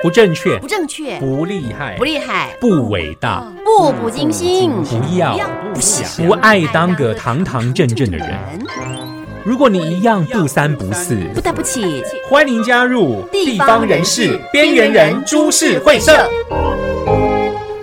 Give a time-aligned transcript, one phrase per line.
[0.00, 5.36] 不正确，不正确，不厉害，不厉害，不伟大，步步惊心，不要
[5.74, 8.28] 不想不爱当个堂堂正正的人。
[9.44, 16.28] 如果你一样不三不四，不得不起，欢迎加入地方人士边缘人株式会社。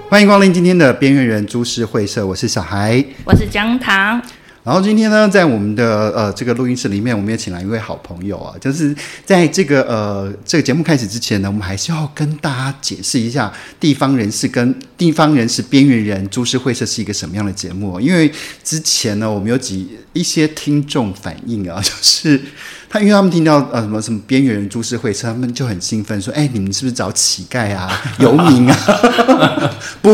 [0.10, 3.04] 欢迎光临今天的边缘人株式会社，我是小孩。
[3.26, 4.22] 我是姜糖，
[4.66, 18.02] 然后今天呢，在我们的呃这个录音室里面，我们也请来一位好朋友啊，就是在这个呃这个节目开始之前呢，我们还是要跟大家解释一下地方人士 跟地方人士边缘人株式会社是一个什么样的节目哦。
[18.02, 18.32] 因为
[18.64, 22.42] 之前呢，我们有几一些听众反映啊，就是
[22.90, 28.76] 他因为他们听到呃什么什么边缘人株式会社，他们就很兴奋说，哎，你们是不是找乞丐啊、游民啊？
[30.02, 30.10] 不，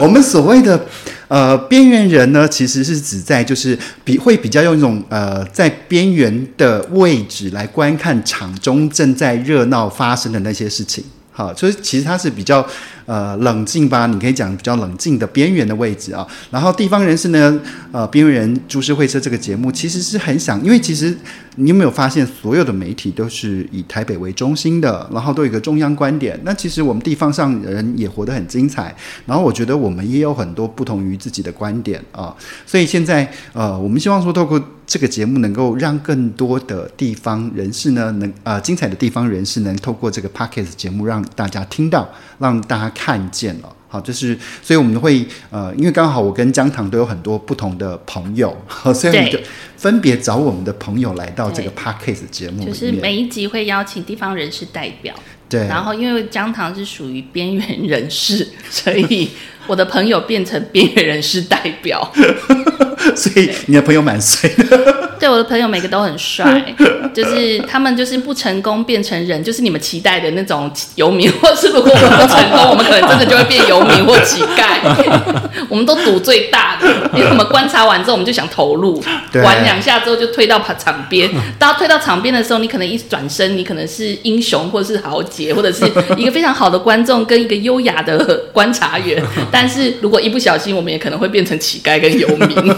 [0.00, 0.84] 我们所谓的。
[1.28, 11.02] 呃，边缘人呢，其实是指在就是比会比较用一种呃在边缘的位置来观看场中正在热闹发生的那些事情。
[11.32, 12.66] 好，所以其实它是比较
[13.06, 16.26] 呃冷静吧，你可以讲比较冷静的边缘的位置啊。
[16.50, 17.58] 然后地方人士呢，
[17.92, 21.16] 呃，边缘人株式会社这个节目其实是很想，因为其实
[21.56, 26.38] 你有没有发现，所有的媒体都是以台北为中心的，然后都有一个中央观点。
[26.44, 32.34] 那其实我们地方上人也活得很精彩，然后我觉得我们也有很多不同于自己的观点啊。
[32.66, 43.72] 所以现在呃，我们希望说透过这个节目，能够让更多的地方人士呢，能呃精彩的地方人士能透过这个 podcast 节目让大家听到，让大家看见了。
[43.88, 48.56] 好，就是所以我们会呃，因为刚好我跟姜糖都有很多不同的朋友，
[48.92, 49.38] 所以我们就
[49.76, 52.72] 分别找我们的朋友来到这个 podcast 节目里面。
[52.72, 55.14] 就是每一集会邀请地方人士代表，
[55.48, 59.30] 对，然后因为姜糖是属于边缘人士， 所以
[59.66, 62.12] 我的朋友变成边缘人士代表。
[63.14, 65.05] 所以你的朋友蛮衰的。
[65.18, 66.64] 对，我的朋友每个都很帅，
[67.14, 74.76] 就是他们就是不成功变成人，就是你们期待的那种游民，或是如果我们不成功，我们可能真的就会变游民或乞丐。
[75.68, 79.02] 我们都赌最大的，因为我们观察完之后，我们就想投入，
[79.42, 81.30] 玩两下之后就推到场边。
[81.58, 85.84] 当推到场边的时候，你可能一转身，你可能是英雄，或者是豪杰，或者是
[86.16, 88.18] 一个非常好的观众跟一个优雅的
[88.52, 89.22] 观察员。
[89.50, 92.74] 但是如果一不小心，我们也可能会变成乞丐跟游民。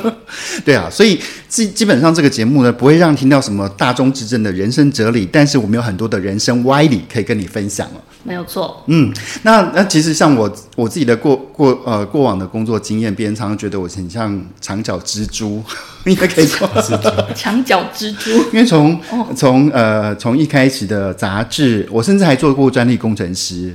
[0.65, 8.00] 对啊，所以基基本上这个节目呢，不会让你听到什么大众之正的人生哲理，但是我们有很多的人生歪理可以跟你分享哦。
[8.25, 9.12] 没有错，嗯，
[9.43, 15.62] 那那其实像我我自己的过过呃过往的工作经验，别人常常觉得我很像长脚蜘蛛，
[16.05, 17.27] 应该可以说是这样。
[17.34, 18.31] 墙角蜘蛛。
[18.53, 19.00] 因为从
[19.34, 23.75] 从呃从一开始的杂志，我甚至还做过专利工程师，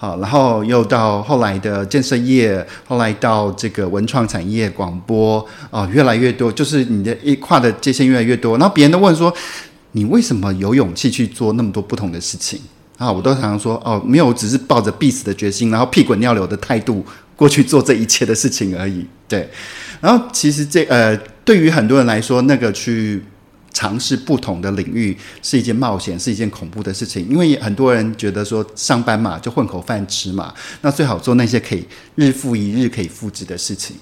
[0.00, 8.56] 好，然后又到后来的建设业，后来到这个文创产业、广播啊、越来越多，就是你的一跨的界限越来越多。
[8.56, 9.30] 然后别人都问说，
[9.92, 12.58] 你为什么有勇气去做那么多不同的事情？
[12.96, 17.04] 啊，我都常常说，哦，没有，只是抱着必死的决心，然后屁滚尿流的态度
[17.36, 19.06] 过去做这一切的事情而已。
[19.28, 19.46] 对，
[20.00, 23.22] 然后其实这呃，对于很多人来说，那个去
[23.72, 31.84] 尝试不同的领域是一件冒险，是一件恐怖的事情，因为很多人觉得说上班嘛，就混口饭吃嘛，那最好做那些可以
[32.16, 33.96] 日复一日可以复制的事情。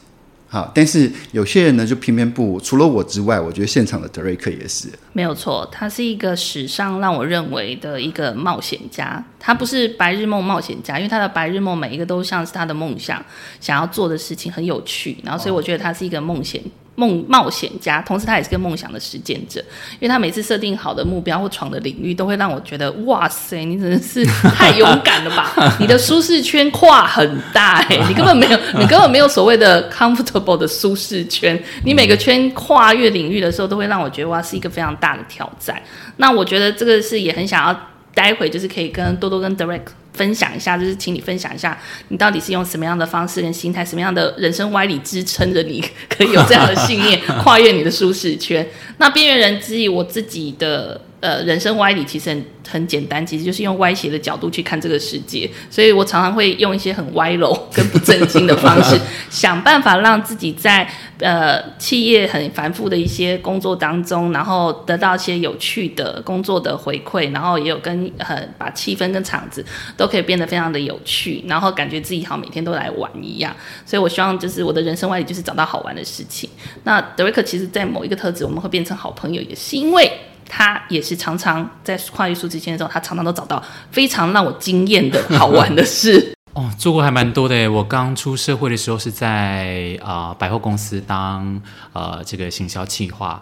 [0.50, 4.88] 好，但是有些人呢就偏偏不，除了我之外，我觉得现场的德瑞克也是。
[5.12, 9.22] 没有错，他是一个史上让我认为的一个冒险家。
[9.38, 13.22] 他不是白日梦冒险家，因为他的白日梦每一个都像是他的梦想，
[13.60, 15.18] 想要做的事情很有趣。
[15.22, 16.62] 然后，所以我觉得他是一个梦险
[16.98, 19.60] 梦冒险家，同时他也是个梦想的实践者。
[20.00, 25.76] 因为他每次设定好的目标或闯的领域，都会让我觉得，哇塞，你真的是太勇敢了吧！
[25.78, 31.56] 你的舒适圈跨很大哎、你根本没有，你根本没有所谓的 comfortable 的舒适圈。
[31.84, 35.80] 你每个圈跨越领域的时候，都会让我觉得哇，是一个非常大的挑战。
[36.16, 37.80] 那我觉得这个是也很想要，
[38.12, 48.66] 待会就是可以跟多多跟 Direct 分享一下，就是请你分享一下，你到底是用什么样的方式跟心态，什么样的人生歪理支撑着你，可以有这样的信念，跨越你的舒适圈。
[48.98, 58.98] 那边缘人之一，我自己的呃人生歪理其实很很简单，其实就是用歪斜的角度去看这个世界，所以我常常会用一些很歪楼跟不正经的方式，
[59.30, 60.88] 想办法让自己在
[61.20, 69.64] 呃企业很繁复的一些工作当中，然后得到一些有趣的工作的回馈，然后也有跟呃把气氛跟场子
[69.96, 73.54] 都可以变得非常的有趣，然后感觉自己好像每天都来玩一样。
[73.86, 76.48] 所以我希望就是我的人生歪理就是找到好玩的事情。
[76.84, 80.12] 那德瑞克其实在某一个特质我们会变成好朋友，也是因为。
[80.48, 86.32] 他也是常常在跨越数之间的时候，他常常都找到非常让我惊艳的好玩的事。
[86.54, 87.70] 哦，做过还蛮多的。
[87.70, 91.60] 我刚出社会的时候是在啊、百货公司当
[91.92, 93.40] 呃这个行销企划，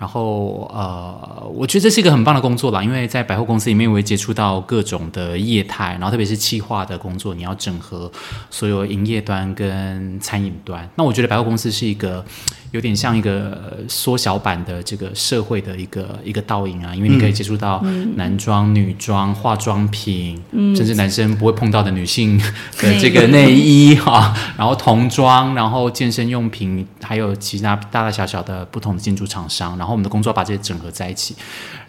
[0.00, 8.10] 然后呃，我觉得这是一个很棒的工作啦，因为在百货公司里面，我会接触到各种的业态，然后特别是企划的工作，你要整合
[8.50, 10.88] 所有营业端跟餐饮端。
[10.96, 12.24] 那我觉得百货公司是一个
[12.72, 17.82] 有点像一个缩小版的这个社会的一个一个倒影啊，因为你可以接触到
[18.16, 20.40] 男装、女装、化妆品，
[20.74, 22.38] 甚至男生不会碰到的女性
[22.80, 31.34] 的这个内衣哈， 然后童装，然后健身用品，还有其他大大小小的不同的进驻厂商，然后我们的工作把这些整合在一起。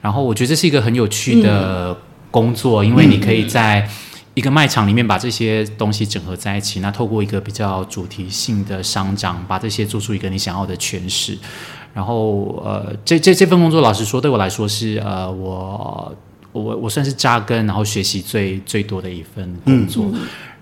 [0.01, 1.97] 然后我觉得这是一个很有趣的
[2.29, 3.89] 工作，因为你可以在
[4.37, 11.35] 一个卖场里面把这些东西整合在一起，那透过一个比较主题性的商长，把这些做出一个你想要的诠释。
[11.91, 16.15] 然后呃，这这这份工作，老实说，对我来说是呃，我
[16.51, 20.05] 我我算是扎根，然后学习最最多的一份工作。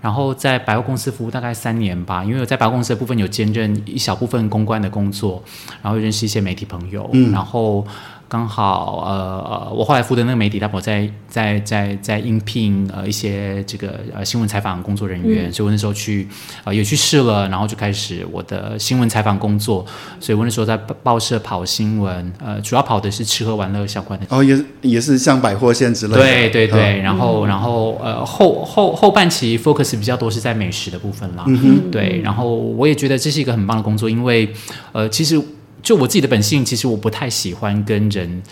[0.00, 5.42] 然后在百货公司服务大概三年吧，因为我在百货公司的部分有兼任一小部分公关的工作，
[5.82, 7.86] 然后认识一些媒体朋友，然后。
[8.28, 16.26] 刚好呃，我后来负责那个媒体，他我在在在在应聘呃一些这个呃新闻采访工作人员，所以我那时候去
[16.64, 19.86] 呃也去试了，然后就开始我的新闻采访工作。
[20.18, 24.26] 所以我那时候在报社跑新闻，呃，主要跑的是吃喝玩乐相关的。
[24.30, 26.20] 哦，也也是像百货线之类的。
[26.20, 31.44] 对对对，然后然后呃后后后半期 focus 比较多是在美食的部分啦。
[31.46, 34.52] 嗯对，然后我也觉得这是一个很棒的工作，因为
[34.90, 35.40] 呃其实。
[35.86, 38.42] 就我自己的本性，其实我不太喜欢跟人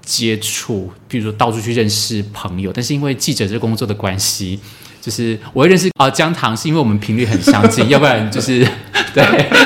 [0.00, 2.72] 接触，比如说到处去认识朋友。
[2.72, 4.60] 但是因为记者这工作的关系，
[5.00, 8.64] 就是我会认识啊姜糖，是因为我们频率很相近，要不然就是
[9.12, 9.24] 对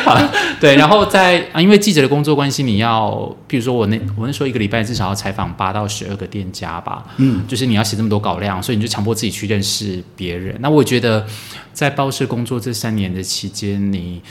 [0.58, 0.74] 对。
[0.76, 10.56] 然后在啊，因为记者的工作关系，你要比如说我那我那时候一个礼拜至少要采访八到十二个店家吧，嗯，就是你要写这么多稿量，所以你就强迫自己去认识别人。
[10.60, 11.26] 那我觉得
[11.74, 14.22] 在报社工作这三年的期间，你。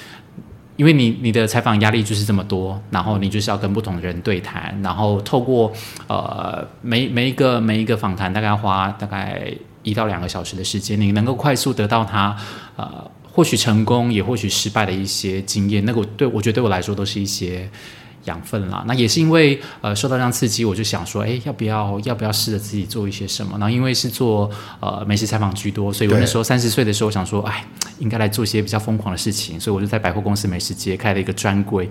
[0.78, 5.74] 因为你你的采访压力就是这么多，然后你就是要跟不同的人对谈，然后透过
[6.08, 9.52] 呃每每一个每一个访谈大概花大概
[9.84, 12.38] 一到两个小时的时间，你能够快速得到他
[12.78, 17.70] 呃或许成功也或许失败的一些经验，那个对我觉得对我来说都是一些。
[18.28, 23.54] 养分啦，那也是因为呃受到这样刺激，我就想说，哎，要不要要不要试着自己做一些什么？
[23.54, 27.66] 然后因为是做呃美食采访居多，所以我那时候三十岁的时候想说，哎，
[28.00, 31.90] 应该来做一些比较疯狂的事情，所以我就在百货公司美食街开了一个专柜。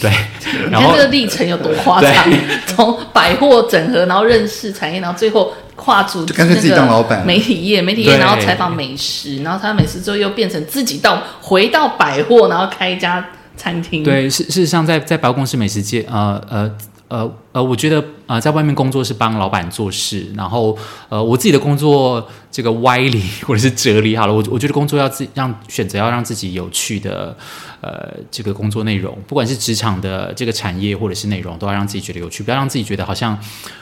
[0.00, 0.10] 对，
[0.70, 2.12] 然后这个历程有多夸张？
[2.66, 13.24] 从百货整合，然后认识产业，然后最后跨足就干脆自己当老板，媒体业，媒体业，然后采访美食，然后他美食之后又变成自己到回到百货，然后开一家。
[13.56, 16.74] 餐厅对，事事实上，在在百货公司美食界，呃呃
[17.08, 20.76] 呃呃，我觉得呃，在外面工作是帮老板做事，然后
[21.10, 27.36] 呃，我自己的工作这个歪理或者是哲理好了，我我觉得工作要自让选择要让自己有趣的
[27.82, 33.38] 呃这个工作内容，不管是职场的这个产业或者是内容，都要让自己觉得有趣，不要让自己觉得好像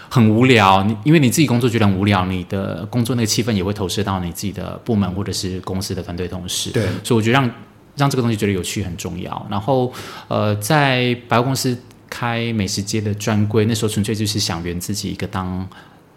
[0.09, 0.83] 很无聊。
[0.83, 6.71] 你因为你自己工作觉得很无聊，你的工作那个气氛也会投射到你自己的部门或者是公司的团队同事。
[6.71, 7.49] 对，所以我觉得让。
[7.97, 9.47] 让这个东西觉得有趣很重要。
[9.51, 9.93] 然后，
[10.29, 11.77] 呃，在百货公司
[12.09, 15.69] 开美食街的专柜，那时候纯粹就是想圆自己一个当。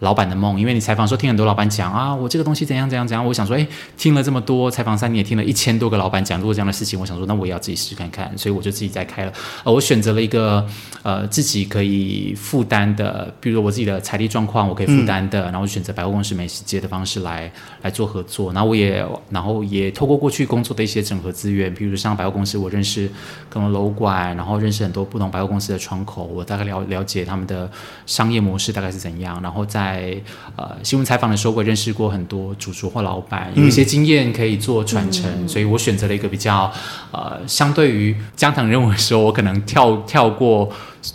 [0.04, 3.66] 老板的梦，因为你采访说听很多老板讲啊，我这个东西怎样怎样怎样，我想说，哎，
[3.96, 9.32] 听了这么多采访三年，听了一千多个老板讲过这样的事情，我想说，那我也要自己试试看看，所以我就自己在开了。
[9.64, 10.64] 呃，我选择了一个
[11.02, 17.50] 呃自己可以负担的，比如说我自己的财力状况我可以负担的，然后选择百货公司美食街的方式来
[17.82, 18.52] 来做合作。
[18.52, 23.10] 然后我也然后也透过过去工作的一些整合资源，比如像百货公司，我认识
[23.48, 27.70] 各种楼管，然后认识很多不同百货公司的窗口，我大概了了解他们的
[28.06, 30.16] 商业模式大概是怎样，然后在在
[30.56, 36.70] 呃新闻采访的时候，我认识过很多主厨或老板，有一些经验可以做传承，所以我选择了一个比较
[37.12, 40.68] 呃，相对于江腾认为说，我可能跳跳过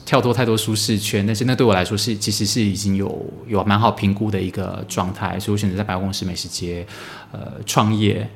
[0.06, 6.86] 跳脱太多舒适圈，但是那对我来说是其实是已经有有蛮好评估的一个状态，所以我选择在百货公司美食街
[7.34, 8.28] 呃创业。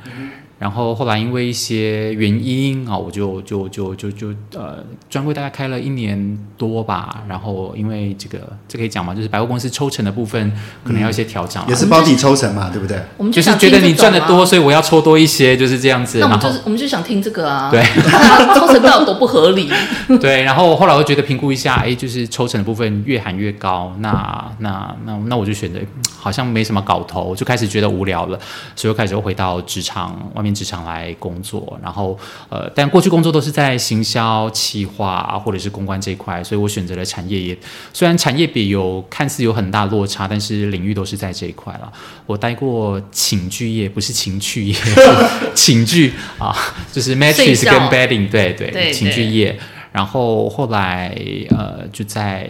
[0.63, 4.77] 然后后来因为一些原因啊，我就就就就就呃
[5.09, 7.21] 专柜大概开了一年多吧。
[7.27, 10.49] 然后因为这个这可以讲嘛，就是百货公司抽成的部分
[10.85, 12.97] 可能要一些调整，也是包底抽成嘛，对不对？
[13.17, 16.19] 我们就是觉得你赚的多，所以我要抽多一些，就是这样子。
[16.19, 17.83] 那我们就是我们就想听这个啊，对，
[18.55, 19.69] 抽成到底多不合理？
[20.21, 20.43] 对。
[20.43, 25.77] 然后后来我觉得评估一下，哎，就是抽成的部分越喊越高，那那那那我就选择
[26.17, 28.39] 好像没什么搞头，就开始觉得无聊了，
[28.77, 30.52] 所以又开始又回到职场外面。
[30.53, 32.17] 职场来工作，然后
[32.49, 37.57] 呃，但过去工作都是在行销、企划或者是公关这一块，所以我选择了产业业。
[37.93, 41.91] 虽然产业比有看似有很大落差，但是领域都是在这一块了。
[42.25, 44.75] 我待过寝具业，不是情趣业，
[45.55, 46.55] 寝具啊，
[46.91, 49.59] 就是 mattress 跟 bedding，对对，寝具业。
[49.91, 51.15] 然后后来
[51.51, 52.49] 呃就在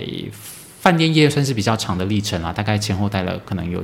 [0.80, 3.84] 饭店业算是比较长的历程啦，大概前后待了可能有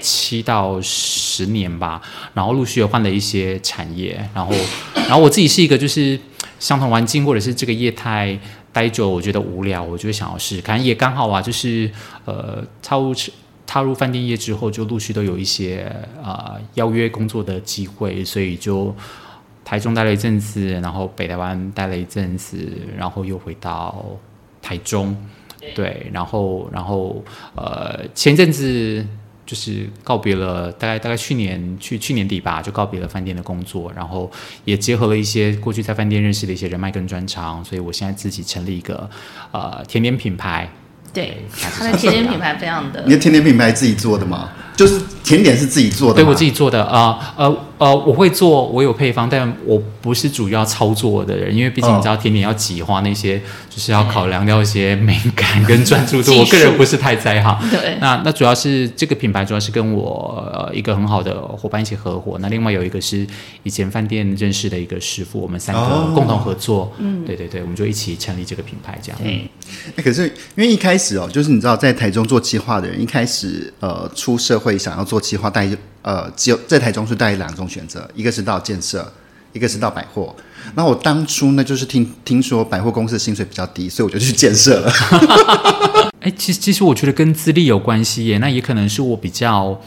[0.00, 2.00] 七到十年吧，
[2.34, 4.54] 然后陆续有换了一些产业，然后
[4.94, 6.18] 然后我自己是一个就是
[6.58, 8.38] 相同环境或者是这个业态
[8.72, 11.90] 待久，我觉得无聊，我就想要试试看，也刚好啊，就是
[12.24, 13.14] 呃踏入
[13.66, 15.90] 踏入饭店业之后，就陆续都有一些
[16.22, 18.94] 呃邀约工作的机会，所以就
[19.64, 22.56] 台中待了一阵子，然后北台湾待了一阵子，
[22.96, 24.04] 然后又回到
[24.62, 25.16] 台中。
[25.74, 27.22] 对，然后，然后，
[27.56, 29.04] 呃，前阵子
[29.48, 34.30] 就是告别了，大概大概去年去去年底吧，就告别了饭店的工作，然后
[34.66, 39.08] 也结合了一些过去在饭店认识的一些人脉跟专长，所以我现在自己成立一个
[39.50, 40.68] 呃甜点品牌。
[41.14, 41.42] 对，
[41.74, 43.02] 他的甜点品牌非常的。
[43.06, 44.50] 你的甜点品牌自己做的吗？
[44.76, 57.70] 就是甜点是自己做的，对我自己做的啊，呃呃，我会做，我有配方，但我不是主要操作的人，因为毕竟你知道甜点要挤花那些，就是要考量掉一些美感跟专注度，我个人不是太在行。
[57.70, 63.26] 对，那那主要是这个品牌主要是跟我呃一个很好的伙伴一起合伙，那另外有一个是
[63.62, 69.20] 以前饭店认识的一个师傅，我们三个共同合作，嗯，对对对，我们就一起成立这个品牌这样。
[69.22, 74.78] 对，可是因为一开始哦，就是你知道在台中做计划的人，一开始呃出社会。
[74.78, 75.68] 想要做计划，带
[76.08, 79.12] 呃，只有在台中是带两种选择，一个是到建设，
[79.52, 80.34] 一个是到百货。
[80.74, 84.90] 那我当初呢，就是听听说百货公司的薪水比较低，所以我就去建设了。
[86.24, 89.78] 哎，其实其实我觉得跟资历有关系耶，那也可能是我比较。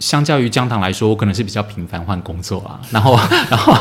[0.00, 3.16] 相较于江糖来说，我可能是比较频繁换工作啊，然后，
[3.48, 3.72] 然后，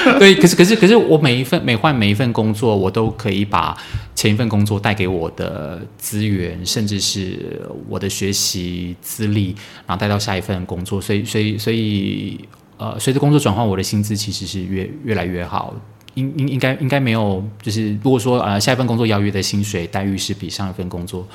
[0.18, 3.76] 对，可是，可是，可是，我每一份每换每一份工作，我都可以把
[4.14, 9.54] 前一份工作带给我的资源，甚至是我的学习资历，
[9.86, 12.40] 然后带到下一份工作，所以，所以，所以，
[12.78, 15.74] 呃，随着工作转换，我的薪资其实是越越来越好。
[16.14, 21.26] 应应应该应该没有，就是如果说呃下一份工作邀约的薪水待遇是比上一份工作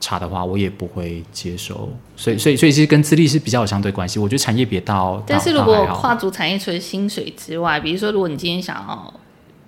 [0.00, 1.88] 差的话，我也不会接受。
[2.16, 4.18] 所以所以所以其实跟资历是比较有相对关系。
[4.18, 9.14] 我觉得产业别到，但是如果跨足产业除了薪水之外，比如说如果你今天想要。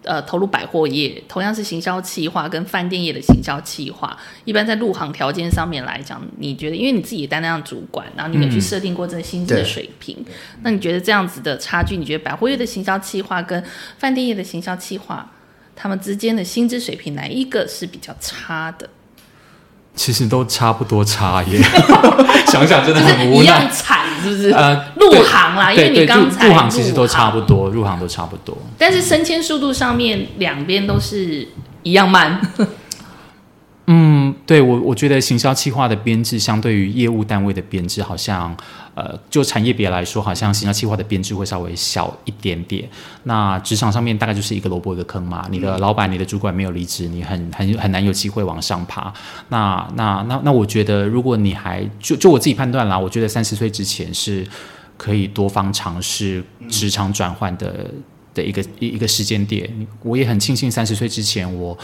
[0.07, 10.17] 呃，投入百货业，同样是行销企划跟饭店业的行销企划，一般在入行条件上面来讲，你觉得，因为你自己也担当主管，然后你也去设定过这个薪资的水平，
[10.63, 13.61] 那你觉得这样子的差距，你觉得百货业的行销企划跟
[13.99, 15.29] 饭店业的行销企划，
[15.75, 18.89] 他们之间的薪资水平哪一个是比较差的？
[19.97, 21.61] 其实都差不多差耶，
[22.47, 23.43] 想想真的很无奈。
[23.43, 24.51] 一样惨是不是？
[24.51, 28.57] 呃，入行啦，因为你刚才入行其实都差不多，入行都差不多。
[28.79, 31.49] 但是升迁速度上面两边都是
[31.83, 32.41] 一样慢。
[33.89, 38.57] 嗯，对我我觉得行销企划的编制相对于业务单位的编制，好像
[38.95, 42.89] 呃，就产业别来说，好像行销企划的编制会稍微小一点点。
[43.25, 49.13] 那职场上面大概就是一个萝卜一个坑嘛，你的老板、你的主管没有离职，你很很很难有机会往上爬。
[49.49, 54.47] 那那那那，我觉得如果你还就就我自己判断啦，我觉得三十岁之前是
[54.97, 57.91] 可以多方尝试职场转换的
[58.33, 59.69] 的一个一一个时间点。
[60.05, 61.77] 我也很庆幸三十岁之前我。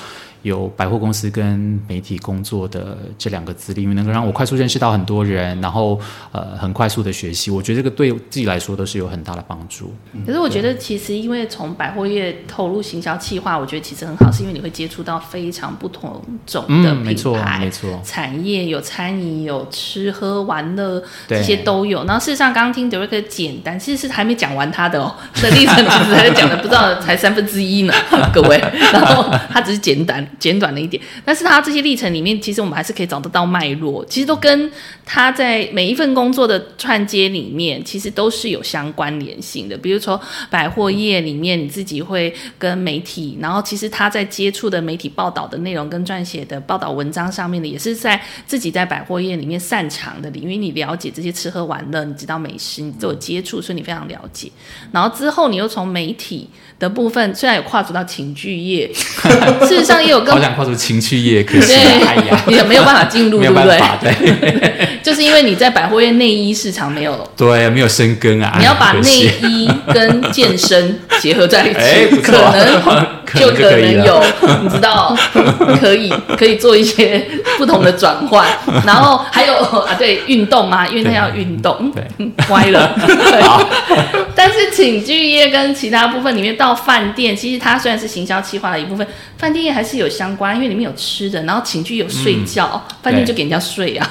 [0.42, 5.98] 有百货公司跟媒体工作的这两个资历，因为能够让我快速认识到很多人，然后
[6.32, 9.94] 呃很快速的学习，我觉得这个对自己来说都是有很大的帮助。
[10.26, 22.04] 可是我觉得其实因为从百货业投入行销企划，我觉得其实很好，是因为你会接触到非常不同种的品牌、没错产业，有餐饮、有吃喝玩乐这些都有。
[22.04, 27.94] 然后事实上刚刚听德瑞克简单，其实是还没讲完他的哦的历程，其实还讲的不知道才三分之一呢，
[28.34, 28.58] 各位。
[28.92, 30.26] 然后他只是简单。
[30.38, 34.70] 简短了一点，但是他这些历程里面，其实我们还是可以找得到脉络，其实都跟
[35.04, 39.76] 他在每一份工作的串接里面，其实都是有相关联性的。
[39.76, 40.20] 比如说
[40.50, 54.50] 百货业里面，你自己会跟媒体，然后其实他在接触的媒体报道的内容跟撰写的报道文章上面的，也是在自己在百货业里面擅长的领域，你了解这些吃喝玩乐，你知道美食，你都有接触，所以你非常了解。
[54.90, 56.48] 然后之后你又从媒体。
[56.78, 58.90] 的部分虽然有跨足到情趣业，
[59.66, 63.80] 事实上也有跟好想跨足情趣业，可是哎呀，也没有办法进入， 对不对？
[64.00, 68.56] 对， 就是因为你在百货业内衣市场没有，对，没有深耕啊。
[68.58, 69.08] 你要把内
[69.42, 74.22] 衣跟健身结合在一起，可能就可能有，
[74.62, 75.16] 你知道，
[75.80, 78.46] 可以可以做一些不同的转换。
[78.86, 82.04] 然后还有啊，对，运动啊，因为它要运动，对，
[82.50, 82.94] 歪了。
[84.34, 89.06] 但是寝具业跟其他部分里面到饭店，其实它虽然是行销企划的一部分，
[89.38, 94.10] 饭店业还是有相关，因为里面有吃的，然后寝具有睡觉，饭店就给人家睡啊，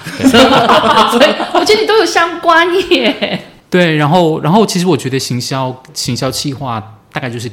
[1.11, 3.43] 所以我觉得你都有相关耶。
[3.69, 6.81] 对，然后然后其实我觉得行销行销企划
[7.13, 7.49] 大概就是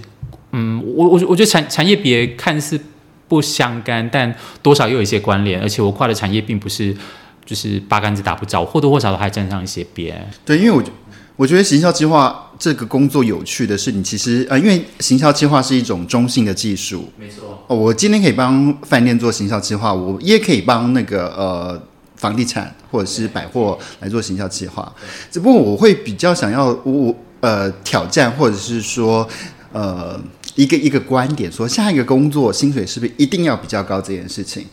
[0.52, 2.81] 嗯，我我我觉得产产业别看似
[3.28, 6.97] 不相干，但多少又有一些关联，而且我跨的产业并不是
[7.45, 10.31] 就是八竿子打不着，或多或少都还沾上一些边。
[10.45, 10.90] 对，因为我觉
[11.37, 21.81] 我觉得行销计划这个工作有趣的是，你其实呃，因为行销计划是一种中性的技术，没错，哦，我今天可以帮饭店做行销计划，我也可以帮那个呃
[22.17, 24.93] 房地产或者是百货来做行销计划。
[25.31, 29.28] 只不过我会比较想要我我呃挑战，或者是说
[29.73, 30.21] 呃
[30.59, 34.67] 一个一个观点，说下一个工作薪水是不是一定要比较高这件事情？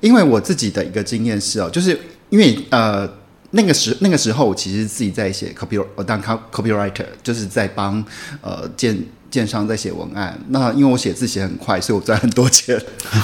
[0.00, 1.98] 因为我自己的一个经验是哦，就是
[2.30, 3.08] 因为呃。
[3.50, 8.04] 那个时那个时候，我其实自己在写 copy，我当 copywriter，就是在帮
[8.42, 8.94] 呃建
[9.30, 10.38] 建商在写文案。
[10.48, 12.78] 那因为我写字写很快，所以我赚很多钱。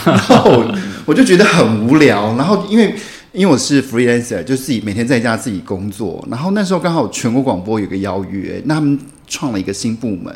[0.07, 2.35] 然后我我就觉得很无聊。
[2.37, 2.97] 然后因为
[3.33, 6.27] 因为我是 freelancer，就自己每天在家自己工作。
[6.31, 10.35] 然后那时候刚好全国广播有个邀约，那他们创了一个新部门。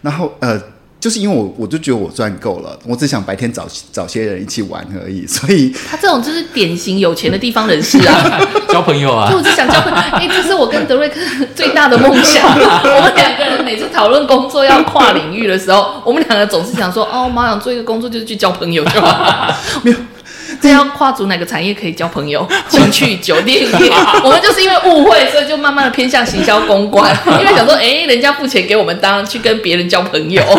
[0.00, 0.58] 然后呃。
[1.00, 9.96] 就是因为我我就觉得我赚够了，我只想白天找找些人一起玩而已， 所以他这种就是典型有钱的地方人士啊， 交朋友啊，就我只想交朋友。
[9.96, 11.20] 哎，这是我跟德瑞克
[11.54, 12.42] 最大的梦想。
[12.50, 19.54] 我们两个人每次讨论工作要跨领域的时候，我们两个总是想说，哦，我们想做一个工作就是去交朋友就好。
[19.82, 19.96] 没有。
[20.60, 22.46] 这要跨足哪个产业可以交朋友？
[22.68, 23.66] 情趣酒店，
[24.24, 30.42] 我们就是因为误会，所以就慢慢的偏向行销公关，因为想说，哎，人家付钱给我们当，去跟别人交朋友。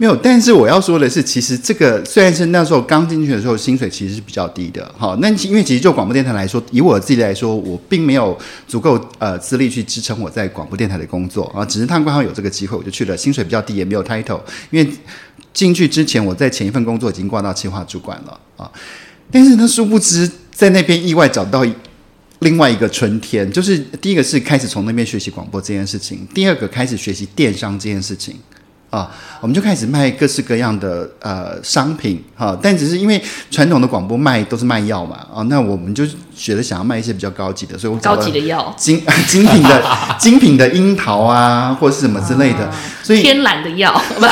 [0.00, 4.88] 没有，但是我要说的是，其实这个虽然是那时候刚进去的时候，薪水其实是比较低的。
[4.96, 13.16] 好，那因为其实就广播电台来说，以我自己来说，我并没有足够呃资历去支撑我在广播电台的工作啊，只是他们刚好有这个机会，我就去了。
[13.16, 14.38] 薪水比较低，也没有 title，
[14.70, 14.88] 因为
[15.52, 18.70] 进去之前我在前一份工作已经挂到企划主管了啊。
[19.30, 21.64] 但是呢，殊不知在那边意外找到
[22.40, 28.36] 另外一个春天，就是第一个是开始从那边学习广播这件事情，第二个开始学习电商这件事情。
[28.90, 29.10] 啊，
[29.42, 39.84] 我们就开始卖各式各样的呃商品哈，但只是因为传统的广播卖都是卖药嘛啊，那我们就觉得想要卖一些比较高级的，所以我高级的药精精品的
[40.18, 44.22] 精品的樱桃啊，或者是什么之类的，所以天然的药不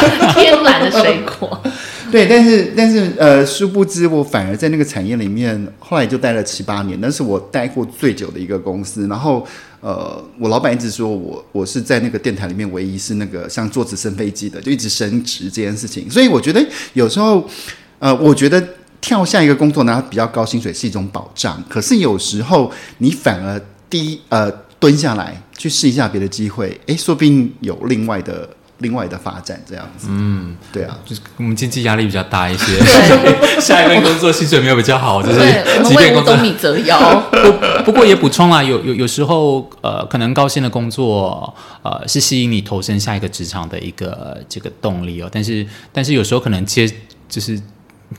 [0.41, 1.63] 天然的水果。
[2.11, 9.07] 对，但是但是呃，殊不知我反而在那个产业里面，后来就待了七八年，那是我待过最久的一个公司。
[9.09, 9.45] 然后
[9.81, 16.09] 呃，我老板一直说我我是在那个电台里面唯一是那个像坐直升飞机的，就一直升职这件事情。
[16.09, 17.45] 所以我觉得有时候
[17.99, 18.63] 呃，我觉得
[19.01, 28.49] 跳下一个工作拿比较高薪水是一种保障，可是有时候你反而低呃蹲下来去试一下别的机会，诶，说不定有另外的。
[28.79, 32.79] 另外的发展这样子，嗯，对啊，就是我们经济压力比较大一些，
[33.61, 35.41] 下一份工作薪水没有比较好，就是
[35.83, 36.99] 即便工作你折腰。
[37.31, 46.91] 不不过也补充啊，有有有时候呃，可能高薪的工作呃是吸引你投身下一个职场的一个这个动力哦，但是但是有时候可能接
[47.29, 47.61] 就是。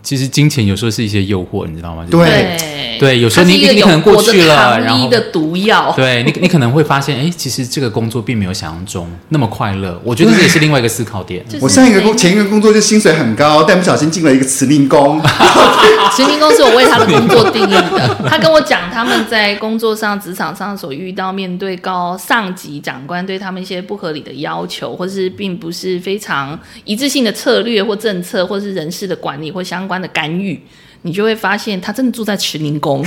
[0.03, 2.05] 其实金钱有时候是一些诱惑，你知道吗？
[2.09, 2.57] 对
[2.99, 10.01] 对，有时候你你可能过去了，然后的毒药， 对你你可能会发现，哎，其实这个工作并没有想象中那么快乐。
[10.03, 11.45] 我觉得这也是另外一个思考点。
[11.61, 15.21] 我上一个工前一个工作就薪水很高，但不小心进了一个慈宁宫。
[16.11, 18.17] 慈宁宫是我为他的工作定义的。
[18.27, 29.76] 他跟我讲，他们在工作上、职场上所遇到面对高上级长官对他们一些不合理的要求，或是并不是非常一致性的策略或政策，或是人事的管理或相。
[29.77, 30.59] 相关的干预，
[31.03, 33.05] 你就会发现他真的住在慈宁宫，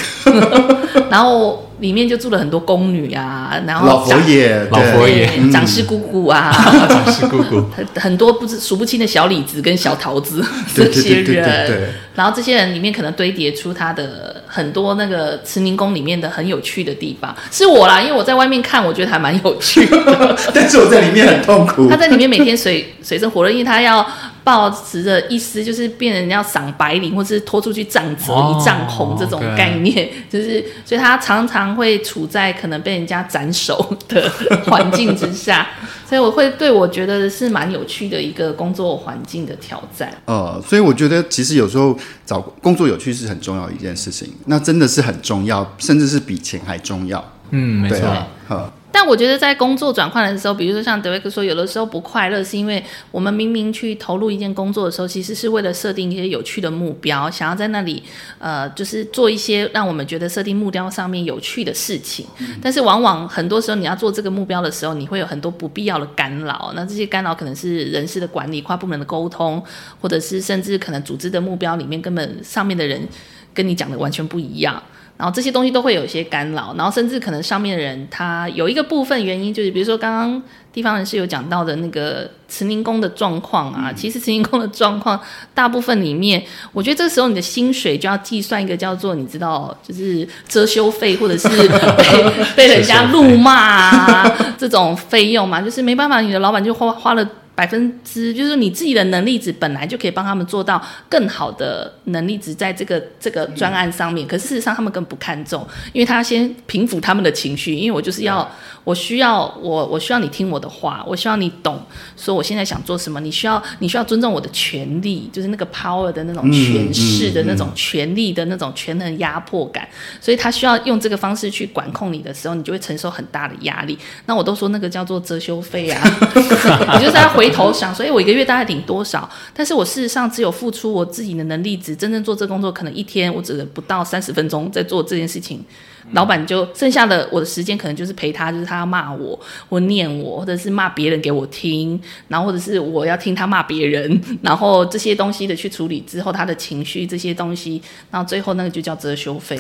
[1.11, 6.53] 然后里面就住了很多宫女啊，然后老佛爷、老佛爷、长师姑姑啊，
[6.89, 21.89] 长师姑姑，很很多不知数不清的小李子跟小桃子这些人，然后这些人里面可能堆叠出他的很多那个慈宁宫里面的很有趣的地方，是我啦，因为我在外面看，我觉得还蛮有趣的， 但是我在里面很痛苦。
[21.89, 24.07] 他在里面每天水水深火热，因为他要。
[24.43, 34.31] 抱持着意思就是变人要赏白领，或是拖出去杖责一丈红这种概念，就是所以他常常会处在可能被人家斩首的
[34.65, 35.67] 环境之下，
[36.09, 40.13] 所以我会对我觉得是蛮有趣的一个工作环境的挑战。
[40.25, 47.23] 呃， 所以我觉得其实有时候找工作有趣是很重要一件事情，那真的是很重要，甚至是比钱还重要。
[47.51, 48.71] 嗯，没错。
[48.93, 58.03] 但我觉得在工作转换的时候，比如说像德维克说，有的时候不快乐，是因为我们明明去投入一件工作的时候，其实是为了设定一些有趣的目标，想要在那里
[58.39, 62.27] 呃，就是做一些让我们觉得设定目标上面有趣的事情。
[62.61, 66.73] 但是往往很多时候你要做这个目标的时候，你会有很多不必要的干扰。
[66.75, 69.63] 那这些干扰可能是人事的管理、跨部门的沟通，
[70.01, 73.07] 或者是甚至可能组织的目标里面根本上面的人
[73.55, 74.83] 跟你讲的完全不一样。
[75.21, 85.21] 然后这些东西都会有一些干扰，然后甚至可能上面的人他有一个部分原因就是，比如说刚刚地方人士有讲到的那个慈宁宫的状况啊，其实慈宁宫的状况
[85.53, 97.29] 大部分里面，我觉得这个时候你的薪水就要计算一个叫做你知道就是遮羞费或者是被 被人家怒骂啊这种费用嘛，就是没办法，你的老板就花花了。
[97.61, 105.61] 百分之就是你自己的能力值本来就可以帮他们做到更好的能力值在这个这个专案上面，可是事实上他们更不看重，
[105.93, 108.51] 因为他先平抚他们的情绪，因为我就是要
[108.83, 111.79] 我需要我我需要你听我的话，我需要你懂，
[112.17, 119.87] 说我现在想做什么，你需要你需要尊重我的权利，就是那个 power 的那种权势的那种权力的那种权衡压迫感，
[120.19, 123.99] 所以他需要用这个方式去管控你的时候，你就会承受很大的压力。
[124.25, 126.03] 那我都说那个叫做遮羞费啊，
[126.97, 127.50] 你就是要回。
[127.53, 129.29] 投降，所以我一个月大概领多少？
[129.55, 135.65] 但是我事实上只有付出我自己的能力值，真正做这工作，可能一天我只能不到三十分钟在做这件事情。
[136.13, 149.59] 老板就剩下的我的时间，可能就是陪他，就是他要骂我，或念我，或者是骂别人给我听，然后或者是我要听他骂别人，然后这些东西的去处理之后，他的情绪这些东西，然后最后那个就叫遮羞费。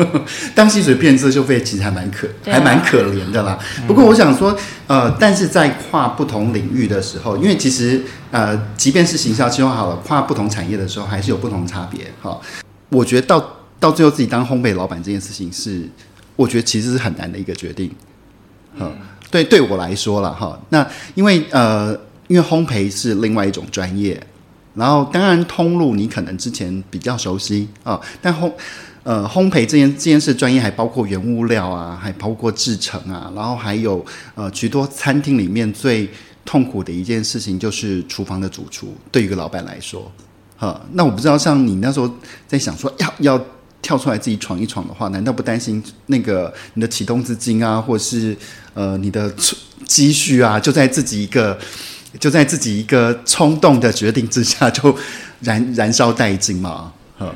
[0.54, 3.58] 当薪水变遮羞费，其实还蛮可，还蛮可怜的啦。
[3.86, 12.12] 不过我想说，呃，但是在跨不同领域的时候，因为其实呃，即便是行销计划好了，跨不同产业的时候，还是有不同差别。
[12.20, 12.40] 哈，
[12.88, 13.61] 我觉得到。
[13.82, 15.82] 到最后自己当烘焙老板这件事情是，
[16.36, 17.90] 我觉得其实是很难的一个决定。
[18.76, 18.96] 嗯，
[19.28, 20.56] 对，对我来说了哈。
[20.68, 21.92] 那因为呃，
[22.28, 24.24] 因为烘焙是另外一种专业，
[24.76, 28.52] 然后当然通路你可能之前比较熟悉啊，但烘
[29.02, 34.04] 呃烘焙这件这件事专业还包括原物料啊，还包括制成啊，然后还有
[34.36, 36.08] 呃许多餐厅里面最
[36.44, 40.08] 痛苦的一件事情就是厨房的主厨，对于一个老板来说，
[40.56, 42.08] 哈，那我不知道像你那时候
[42.46, 43.44] 在想说要要。
[43.82, 48.34] 跳出来自己闯一闯的话，难道不担心那个你的启动资金啊，或是
[48.72, 49.30] 呃你的
[49.86, 51.58] 积蓄啊，就在自己一个
[52.18, 54.96] 就在自己一个冲动的决定之下就
[55.40, 56.92] 燃燃烧殆尽吗？
[57.20, 57.30] 嗯。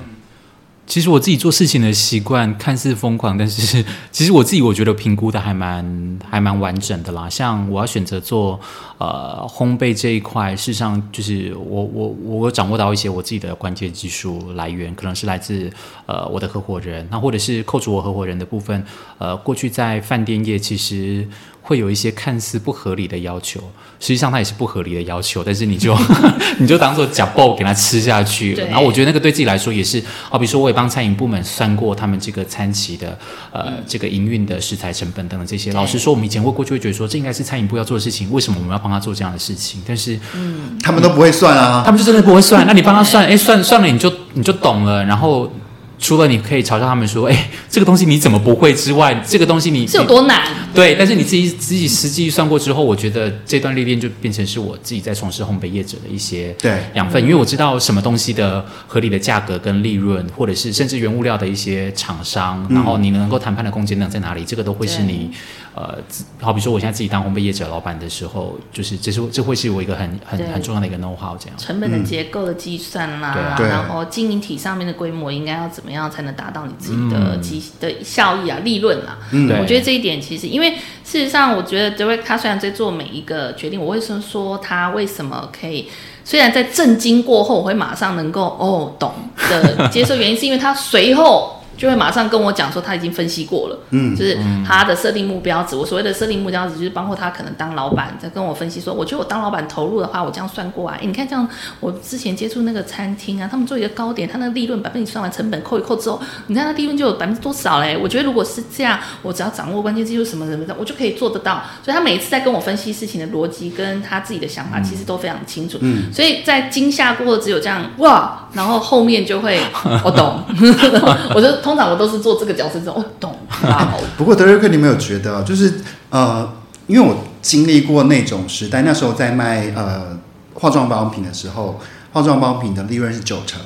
[0.86, 7.28] 其实我自己做事情的习惯看似疯狂，但是 其实我自己我觉得评估的还蛮还蛮完整的啦。
[7.28, 8.58] 像我要选择做
[8.98, 15.70] 呃烘焙这一块，事实上就是我我我掌握到一些我自己的关键技术来源，可能是来自
[16.06, 18.84] 呃我的合伙人，那或者是扣除我合伙人的部分，
[19.18, 21.26] 呃过去在饭店业其实。
[21.68, 23.60] 会有一些看似不合理的要求，
[23.98, 25.96] 实际上它也是不合理的要求，但是你就
[26.58, 28.54] 你就当做假爆给他吃下去。
[28.54, 33.18] 然后我觉得那个对自己来说也是，好比说我也帮餐饮部门算过他们这个餐期的
[33.52, 35.72] 呃这个营运的食材成本等等这些。
[35.72, 39.82] 老实说，我们以前会过去会觉得说这应该是餐饮部要做的事情，为什么我们要帮他做这样的事情？
[39.86, 42.66] 但是嗯，他们都不会算啊，他们就真的不会算。
[42.66, 45.50] 那你帮他算，哎，算算了你就你就懂了，然后。
[45.98, 50.42] 除了你可以嘲笑他们说：“哎，这个东西你怎么不会？”之外，这个东西你是有多难？
[50.74, 64.44] 对，但是你自己自己实际算过之后，我觉得这段历练就变成是我自己在从事烘焙业者的一些对养分，因为我知道什么东西的合理的价格跟利润，或者是甚至原物料的一些厂商，然后你能够谈判的空间呢在哪里？
[64.44, 65.30] 这个都会是你。
[65.76, 65.98] 呃，
[66.40, 79.18] 好比说，我现在自己当烘焙业者老板的时候，就是这是这会是我一个很很很重要的一个 know how，这样成本的结构的计算啦，然后经营体上面的规模应该要怎么样才能达到你自己的绩的效益啊、利润啊？
[79.32, 80.70] 嗯，我觉得这一点其实，因为
[81.04, 85.90] 事实上，我觉得这位他虽然在做每一个决定，我为什么说他为什么可以，
[86.24, 89.12] 虽然在震惊过后，我会马上能够哦懂
[89.50, 91.55] 的接受，原因是因为他随后。
[91.76, 95.76] 就会马上跟我讲说他已经分析过了，嗯，就是他的设定目标值。
[95.76, 101.46] 我所谓的设定目标值，就是包括他可能当老板在跟我分析说，我觉得我当老板投入的话，我这样算过啊，哎，你看这样，
[101.80, 107.98] 我之前接触那个餐厅啊，他们做一个糕点，他那个利润百分之算完成本扣一扣之后，你看他利润就有百分之多少嘞？
[108.00, 111.62] 我觉得如果是这样，我只要掌握关键技术什么什么的，我就可以做得到。
[111.84, 115.76] 所以他每一次在跟我分析事情的逻辑跟他自己的想法，其实都非常清楚。
[115.82, 119.60] 嗯，所以在惊吓过后只有这样哇，然后后面就会
[120.02, 120.42] 我懂，
[121.34, 121.65] 我就。
[121.66, 123.36] 通常我都是做这个角色之后，我懂。
[124.16, 126.48] 不过德瑞克，你没有觉得，就是呃，
[126.86, 130.16] 因为我经历过那种时代，那时候在卖呃
[130.54, 131.80] 化妆保养品的时候，
[132.12, 133.60] 化妆保养品的利润是九成。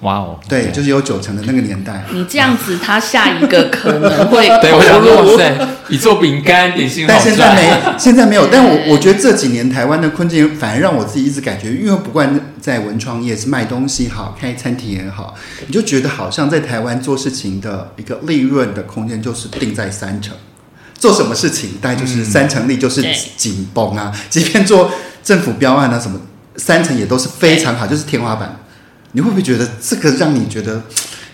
[0.00, 2.04] 哇哦，对，就是有九成的那个年代。
[2.12, 8.48] 你这样子，他下一个可能会对我想说，哇塞，你做饼干点心，但现在没，现在没有。
[8.50, 15.34] 但我我觉得这几年台湾的困境，反而让我自己一直感觉，因为不管在文创业是卖东西好，开餐厅也好，
[15.66, 20.34] 你就觉得好像在台湾做事情的一个利润的空间就是定在三成，
[20.98, 23.04] 做什么事情大概就是三成利就是
[23.36, 24.12] 紧绷啊。
[24.28, 24.90] 即便做
[25.22, 26.20] 政府标案啊什么，
[26.56, 28.56] 三成也都是非常好，就是天花板。
[29.12, 30.82] 你会不会觉得这个让你觉得，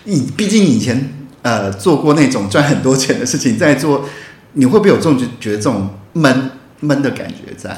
[0.05, 1.11] 你毕竟以前
[1.41, 4.07] 呃做过那种赚很多钱的事情，在做，
[4.53, 7.75] 你会不会有这种觉觉得这种闷闷的感觉在？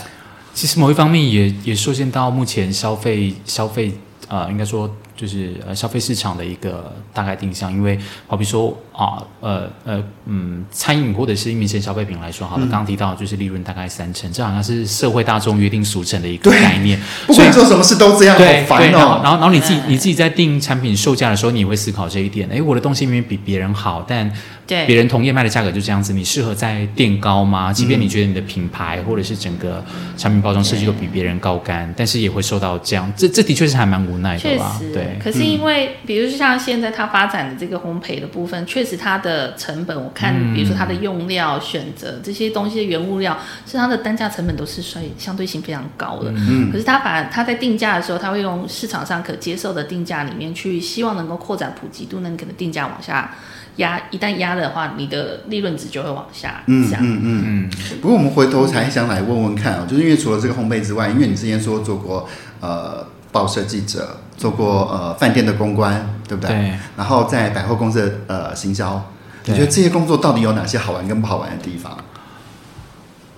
[0.53, 3.93] 其实某一方面也也受限到目前消费消费
[4.27, 19.21] 呃，应该说就是呃消费市场的一个大概定向，因为好比说啊呃呃嗯，餐饮或者是民生消费品来说，好了，刚刚提到就是利润大概三成，这好像是社会大众约定俗成的一个概念，不管做什么事都这样，好烦哦。
[19.23, 22.49] 然后然后你自己你自己在定产品售价的时候，你也会思考这一点。
[22.49, 24.31] 哎，我的东西明明比别人好，但
[24.67, 27.71] 对别人同业卖的价格就这样子，你适合在垫高吗？
[27.71, 29.83] 即便你觉得你的品牌或者是整个
[30.17, 34.75] 产品包装设计都比别人高干，但是也会受到这样，这这的确是还蛮无奈的确啦。
[34.79, 46.31] 实，对，嗯可是因为，比如说像现在它发展的这个烘焙的部分，确实它的成本，我看，嗯比如说它的用料选择这些东西的原物料，是它的单价成本都是算相对性非常高的。
[46.35, 53.35] 嗯可是它把它在定价的时候，它会用市场上可接受的定价里面去，希望能够扩展普及度，那你可能定价往下
[53.77, 56.99] 压，一旦压的话，你的利润值就会往下降。
[57.01, 57.69] 嗯嗯嗯。
[58.01, 62.27] 不过我们回头才想来问问看哦，就是因为除了这个烘焙之外，因为你之前说做过
[62.61, 66.55] 呃报社记者，做过呃饭店的公关，对不对？
[66.55, 66.73] 对。
[66.95, 69.03] 然后在百货公司的呃行销，
[69.45, 71.97] 你觉得这些工作到底有哪些好玩跟不好玩的地方？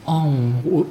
[0.05, 0.31] 哦，
[0.63, 0.85] 我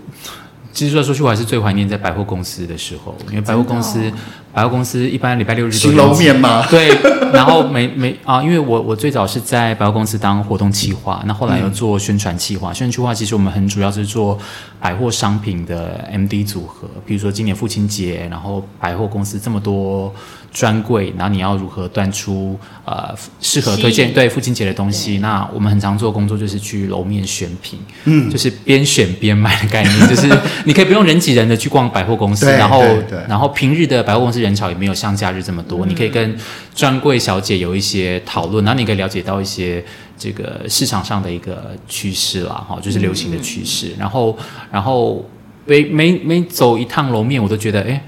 [0.77, 4.13] 其实说来说去，我还是最怀念在百货公司的时候，因为百货公司，哦
[4.53, 6.67] 百货公司一般礼拜六日都楼面嘛？
[6.71, 6.89] 对，
[7.33, 12.75] 然后每每啊，因为我我最早是在百货公司当活动企划，那后来又做宣传企划。
[12.75, 14.39] 宣传企划其实我们很主要是做
[14.79, 20.15] 百货商品的 MD 组合，比如说今年父亲节，然后百货公司这么多
[20.57, 25.19] 专柜，然后你要如何端出呃适合推荐对父亲节的东西？
[25.19, 30.27] 那我们很常做的工作就是去楼面选品，嗯，就是边选边买的概念，就是
[30.65, 32.83] 你可以不用人挤人的去逛百货公司， 然后
[33.29, 36.35] 然后平日的百货公司人潮也没有像假日这么多，你可以跟
[36.75, 39.85] 专柜小姐有一些讨论，然后你可以了解到一些
[40.17, 43.93] 这个市场上的一个趋势啦，哈，就是流行的趋势。
[43.99, 44.35] 然后，
[44.73, 45.23] 然后
[45.67, 48.03] 每每每走一趟楼面，我都觉得，哎。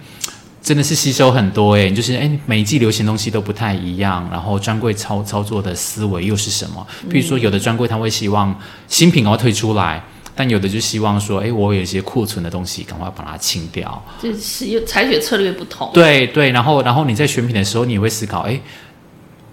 [0.61, 6.87] 真的是吸收很多哎，就是哎，每一季流行东西都不太一样，然后专柜操操作的思维又是什么？
[7.09, 8.55] 比如说，有的专柜他会希望
[8.87, 10.03] 新品赶快推出来，
[10.35, 14.05] 但有的就希望说，哎，我有一些库存的东西，赶快把它清掉。
[14.21, 15.91] 就是有采取策略不同。
[15.95, 18.61] 对对，然后然后你在选品的时候，你也会思考，哎，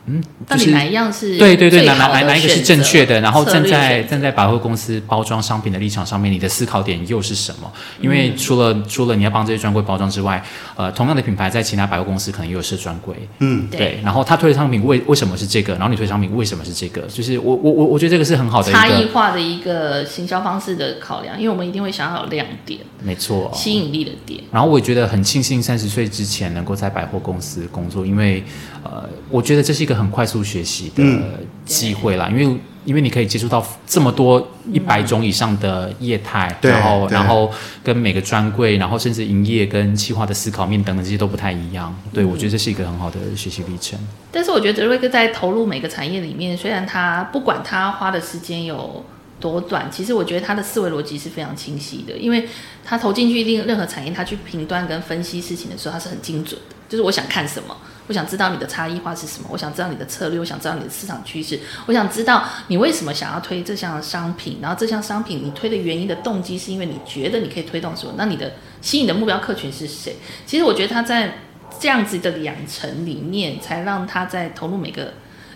[0.08, 3.20] 嗯，就是到底哪一样是对对对，哪哪哪哪一个是正确的？
[3.22, 7.72] 然后站在站在百货公司包装商品的立场上面，你的思考点又是什么？
[8.00, 10.44] 因为除了除了你要帮这些专柜包装之外，
[10.76, 14.00] 呃，同样的品牌在其他百货公司可能也有设专柜，嗯，对。
[14.04, 15.74] 然后他推的商品为为什么是这个？
[15.74, 17.02] 然后你推的商品为什么是这个？
[17.08, 24.42] 就是我我我我觉得这个是很好的差异，化的一个行销方式的考量，因为我们一定会想要有亮点、没错，吸引力的点。
[24.52, 28.44] 然后我也觉得很庆幸三十岁之前能够在百货公司工作，因为
[28.86, 31.24] 呃，我觉得这是一个很快速学习的嗯
[31.66, 37.52] 机会啦，因为因为你可以接触到这么多一百种以上的业态，对然后然后
[37.84, 41.96] 跟每个专柜，然后甚至营业跟企划的思考面等等这些都不太一样。
[42.14, 43.98] 对我觉得这是一个很好的学习历程。
[44.32, 49.04] 但是我觉得德瑞克在投入每个产业里面，虽然他不管他花的时间有
[49.40, 52.48] 多短，其实我觉得他的思维逻辑是非常清晰的，因为
[52.86, 56.76] 他投进去一定任何产业，他去评断跟分析事情的时候，他是很精准的。
[56.88, 57.76] 就是我想看什么，
[58.08, 68.14] 我想知道你的差异化是什么，我想知道你的策略，我想知道你的市场趋势，我想知道你为什么想要推这项商品，然后这项商品你推的原因的动机是因为你觉得你可以推动什么？
[68.18, 70.16] 那你的吸引的目标客群是谁？
[70.46, 71.40] 其实我觉得他在
[71.80, 75.14] 这样子的两层里面，才让他在投入每个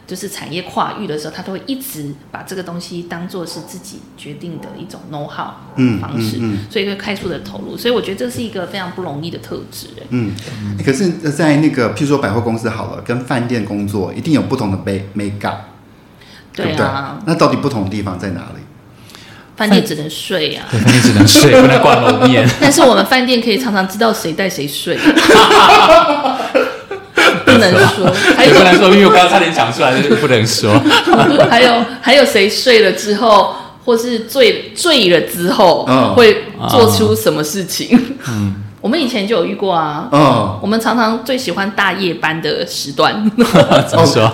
[0.09, 7.77] 就是产业跨域的时候，他都会一直把这个东西当做是自己决定的一种 know how 嗯方式，嗯所以会快速的投入。
[7.77, 9.89] 所以我觉得这是一个非常不容易的特质。
[9.99, 10.31] 哎嗯，
[10.83, 15.59] 可是，在那个譬如说百货公司好了，跟饭店工作一定有不同的 make make up，
[16.55, 16.77] 对不对？
[16.77, 18.63] 对啊，那到底不同的地方在哪里？
[19.55, 22.49] 饭店只能睡啊，对，你只能睡，不能挂楼面。
[22.61, 24.97] 但是我们饭店可以常常知道谁带谁睡。
[27.59, 30.73] 不能说，还有不能说，因为我刚刚差点讲出来，就是不能说。
[31.49, 38.17] 还有还有谁睡了之后，或是醉醉了之后，嗯会做出什么事情？
[38.27, 40.07] 嗯，我们以前就有遇过啊。
[40.11, 43.29] 嗯，我们常常最喜欢大夜班的时段，
[43.87, 44.31] 怎么说？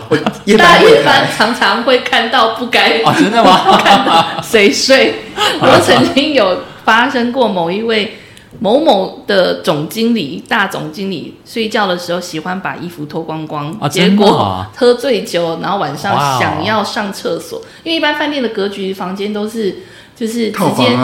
[0.58, 3.80] 大夜班常常会看到不该哦，真的吗？
[3.84, 5.24] 看到谁睡。
[5.60, 8.18] 我曾经有发生过某一位
[8.60, 14.72] 某某的总经理、大总经理睡觉的时候喜欢把衣服脱光光，结果啊？
[14.76, 19.84] 喝醉酒，然后晚上想要上厕所，因为一般饭店的格局房间都是
[20.16, 20.96] 就是直套接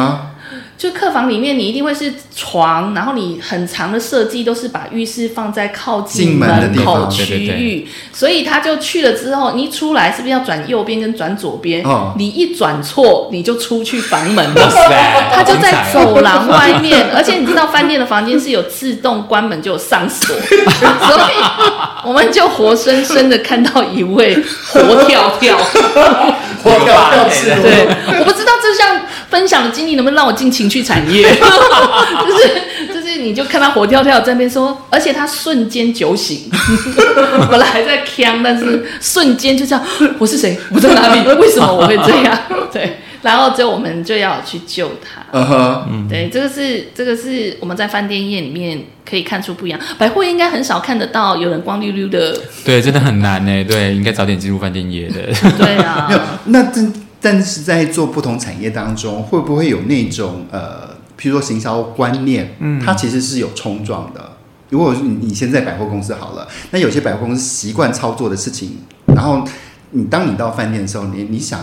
[0.77, 11.83] 就客房里面你一定会是床，然后你很长的设计都是把浴室放在靠近门的口区对对域，所以他就去了之后，你一出来是不是要转右边跟转左边？
[11.83, 14.71] 哦你一转错你就出去房门了。
[15.33, 21.33] 他就在走廊外面，而且你知道饭店的房间是有自动关门就有上锁， 所以
[22.03, 24.35] 我们就活生生的看到一位
[24.73, 25.57] 活跳跳。
[26.63, 27.87] 我要要吃对，
[28.19, 31.23] 我不知道这项分享的经历能不能让我进情趣产业，
[32.27, 36.49] 就是就是你就看他活跳跳在那边说，而且他瞬间酒醒，
[37.49, 39.83] 本来还在呛，但是瞬间就这样，
[40.19, 40.59] 我是谁？
[40.71, 41.21] 我在哪里？
[41.39, 42.37] 为什么我会这样？
[42.73, 45.21] 对，然后之后我们就要去救他。
[45.31, 49.79] 嗯哼，对，这个是这个是我们在饭店业里面可以看出不一样。
[49.97, 53.63] 百货应该很少看得到有人光溜溜的，对，真的很难呢。
[53.63, 55.21] 对，应该早点进入饭店业的。
[55.57, 56.11] 对啊，，
[56.45, 64.31] 那但但是在做不同产业当中，会不会有那种呃，譬如说行销观念，嗯，它其实是有冲撞的。
[64.69, 69.45] 如果你你现在百货公司好了，那有些百货公司习惯操作的事情，然后
[69.91, 71.59] 你当你到饭店的时候，你你想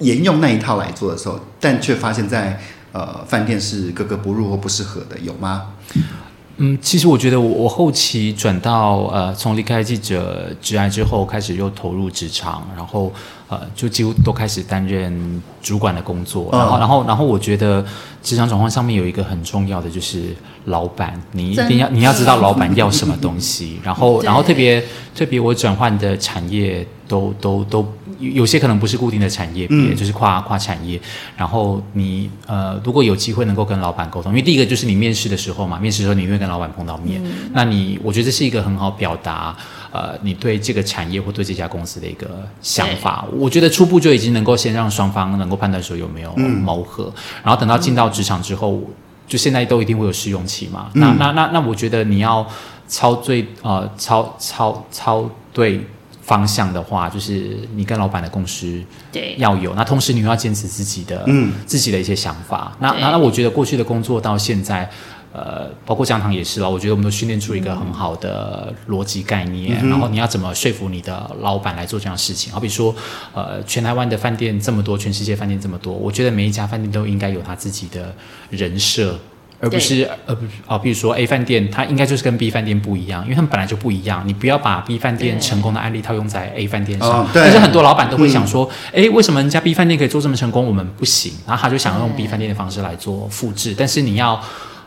[0.00, 2.60] 沿用那一套来做的时候，但却发现在
[2.92, 5.68] 呃饭店是格格不入或不适合的，有吗？
[6.58, 13.12] 嗯，其实我觉得我我后期转到呃，从离开记者职涯之后，开始又投入职场，然后
[13.48, 16.48] 呃，就几乎都开始担任主管的工作。
[16.52, 17.84] 然后，嗯然后，然后我觉得
[18.22, 23.78] 职场转换上面有一个很重要的就是老板，你一定要你要知道老板要什么东西。
[23.84, 27.86] 然后， 然后特别特别我转换的产业都都都
[28.18, 31.00] 有有些可能不是固定的产业别，嗯就是跨跨产业。
[31.36, 39.56] 然后你呃，如果有机会能够跟老板沟通，因为第一个就是你面试的时候嘛，面试的时候你会跟老板碰到面，那你我觉得这是一个很好表达
[39.92, 43.24] 呃你对这个产业或对这家公司的一个想法。
[43.32, 48.80] 我觉得初步就已经能够先让双方能够判断说有没有谋合，然后等到进到职场之后，
[49.26, 50.90] 就现在都一定会有试用期嘛。
[50.94, 52.46] 那那那那我觉得你要
[52.88, 55.80] 操最呃操操操对。
[56.26, 62.76] 方向的话，就是你跟老板的共识对，要有，那同时你又要坚持自己的，嗯自己的一些想法。
[62.80, 64.90] 那那那我觉得过去的工作到现在，
[65.32, 72.52] 呃，包括江堂也是了，我觉得我们都训练出一个很好的逻辑概念，然后你要怎么说服你的老板来做这样的事情？
[72.52, 72.94] 好比说，
[73.34, 78.14] 呃，全台湾的饭店这么多，全世界饭店这么多，我觉得每一家饭店都应该有他自己的
[78.50, 79.18] 人设。
[79.58, 84.22] 而不是，而不是啊，比如说 A 饭店，它应该就是跟 B 饭店不一样，因为他们本来就不一样。
[84.26, 87.26] 你不要把 B 饭店成功的案例套用在 A 饭店上。
[87.32, 91.32] 但是很多老板都会想说，诶，为什么人家 B 饭店可以做这么成功，我们不行？
[91.46, 93.74] 然后他就想用 B 饭店的方式来做复制。
[93.74, 94.38] 但是你要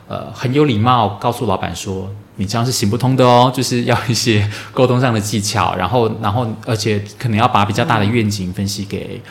[0.10, 9.22] 呃很有礼貌，告诉老板说，你这样是行不通的哦，就是要一些沟通上的技巧，然后然后而且可能要把比较大的愿景分析给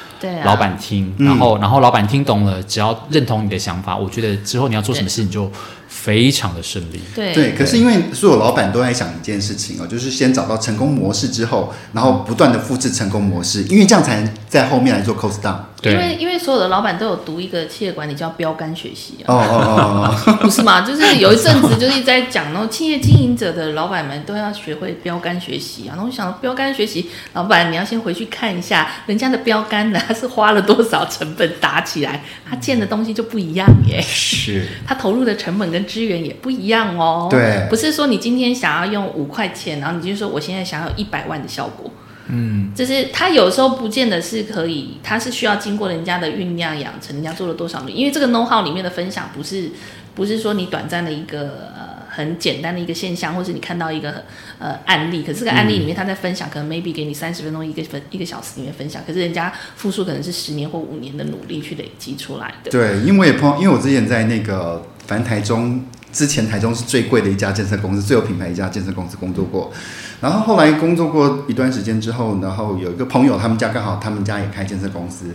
[0.45, 5.51] 老板听，然后然后老板听懂了，只要认同你的想法，我觉得之后你要做什么事情就
[5.89, 7.01] 非常的顺利。
[7.15, 15.57] 对对，可是因为所有老板都在想一件事情哦，就是先找到成功模式之后，然后不断的复制成功模式，因为这样才能在后面来做 cost down。
[15.81, 20.81] 对因为因为所有的老板都有读一个企业管理叫标杆学习啊，哦哦哦哦， 不是吗？
[20.81, 25.91] 就是有一阵子就是在讲，然后企业经营者的老板们都要学会标杆学习啊。
[25.91, 34.01] 然后我想标杆学习，老板你要先回去看一下人家的标杆呢，他是花了多少成本打起来，他建的东西就不一样耶。
[34.03, 37.29] 是，他投入的成本跟资源也不一样哦。
[37.31, 41.91] 对不是说你今天想要用五块钱，然后你就说我现在想要一百万的效果。
[42.29, 49.71] 嗯，就是他有时候不见得是可以，他是需要经过人家的酝酿养成，人家做了多少努力，因为这个 know how 里面的分享不是
[50.15, 54.25] 不是说你短暂的一个呃很简单的一个现象，或是你看到一个
[54.59, 62.71] 呃案例，可是这个案例里面他在分享，可能 maybe 给你三十分钟一个分一个小时里面分享，可是人家复述可能是十年或五年的努力去累积出来的。
[62.71, 69.73] 对，因为我也碰，因为我之前在那个凡台中之前台中是最贵的一家健身公司，最有品牌一家健身公司工作过。
[70.21, 75.27] 然后后来工作过一段时间之后，然后有一个朋友，他们家刚好他们家也开建设公司，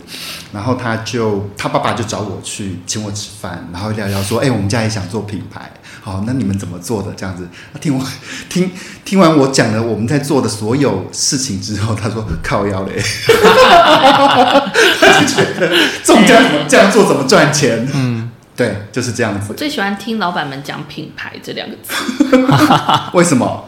[0.52, 5.70] 然后他就他爸爸就找我去请我吃饭，然后聊聊说，哎，我们家也想做品牌，
[6.02, 7.10] 好，那你们怎么做的？
[7.16, 8.04] 这样子，他听我
[8.50, 8.70] 听
[9.06, 13.02] 听完我讲了我们在做的所有事情之后，他说靠腰嘞，
[15.00, 17.88] 他就觉得这种这样怎么这样做怎么赚钱？
[17.94, 19.46] 嗯，对，就是这样子。
[19.48, 21.94] 我最喜欢听老板们讲品牌这两个字。
[23.16, 23.64] 为什么？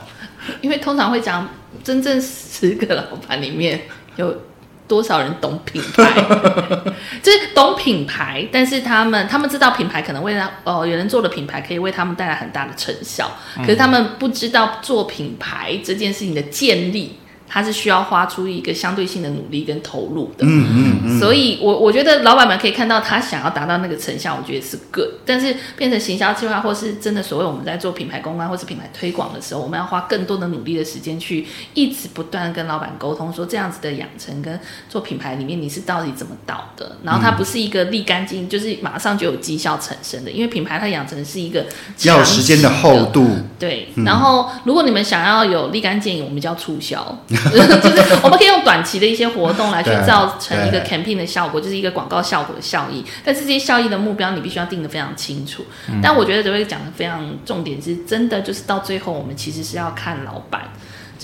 [0.61, 1.49] 因为通常会讲
[1.83, 3.83] 真正十个老板里面
[4.17, 4.43] 有
[4.89, 6.23] 多少人懂品牌，
[7.23, 17.19] 就是懂品牌，但是他们他们知道品牌可能为了哦，有人做的品牌可以为他们带来很大的成效，可是他们不知道做品牌这件事情的建立
[17.49, 20.45] 它是需要花出一个相对性的努力跟投入的。
[20.47, 21.21] 嗯嗯嗯。
[21.21, 25.09] 所以我我觉得老板们可以看到他想要达到那个成效，我觉得是 good。
[25.25, 36.97] 但是变成行销计划，或是真的所谓我们在做品牌公关或是品牌推广的时候，我们要花更多的努力的时间去一直不断跟老板沟通，说这样子的养成跟做品牌里面你是到底怎么导的？
[37.03, 41.65] 然后它不是一个立竿见影，就是马上就有绩效产生的，因为品牌它养成是一个
[42.03, 43.29] 要有时间的厚度。
[43.59, 43.89] 对。
[44.05, 47.17] 然后如果你们想要有立竿见影，我们叫促销。
[47.81, 53.05] 就是我们可以用短期的一些活动来去造成一个 campaign 的效果，就是一个广告效果的效益。
[53.25, 55.65] 但是这些效益的目标你必须要定得非常清楚。
[56.03, 60.63] 但我觉得这位讲的非常重点是真的，就是到最后我们其实是要看老板。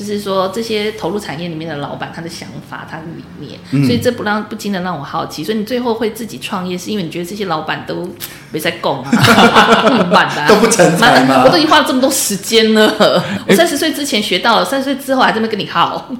[0.03, 5.44] 就是说，这些投入产业里面的老板，他的想法、他的理念，所以这不让不禁的让我好奇。
[5.44, 8.11] 所以你最后会自己创业，是因为你觉得这些老板都
[8.50, 9.11] 没在供啊，
[9.86, 11.44] 不满的，都不成才吗？
[11.44, 16.11] 我都已经花了这么多时间了， 我三十岁之前学到了，三十岁之后还这么跟你耗。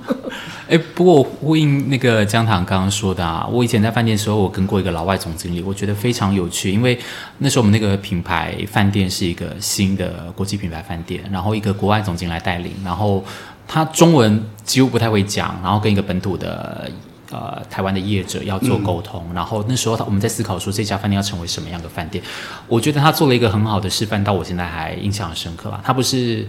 [0.68, 6.98] 哎，不过呼应那个江糖刚刚说的啊，我以前在饭店的时候，我跟过一个老外总经理，我觉得非常有趣，因为
[7.38, 13.24] 那时候我们那个品牌饭店是一个新的国际品牌饭店，然后一个国外总经理来带领，然后。
[13.66, 16.90] 他中文几乎不太会讲，然后跟一个本土的
[17.30, 22.22] 呃台湾的业者要做沟通，然后那时候他我们在思考说这家饭店要成为什么样的饭店，
[22.68, 25.80] 我觉得他做了一个很好的示范，到我现在还印象很深刻啊。
[25.82, 26.46] 他不是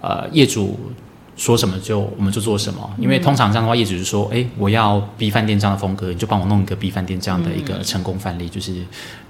[0.00, 0.78] 呃业主
[1.36, 8.74] 说什么就我们就做什么，因为通常这样的话，业主就说，哎，我要 B 饭店这样的风格，你就帮我弄一个 B 饭店这样的一个成功范例，就是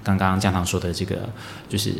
[0.03, 1.29] 刚刚江堂说的这个
[1.69, 1.93] 就是。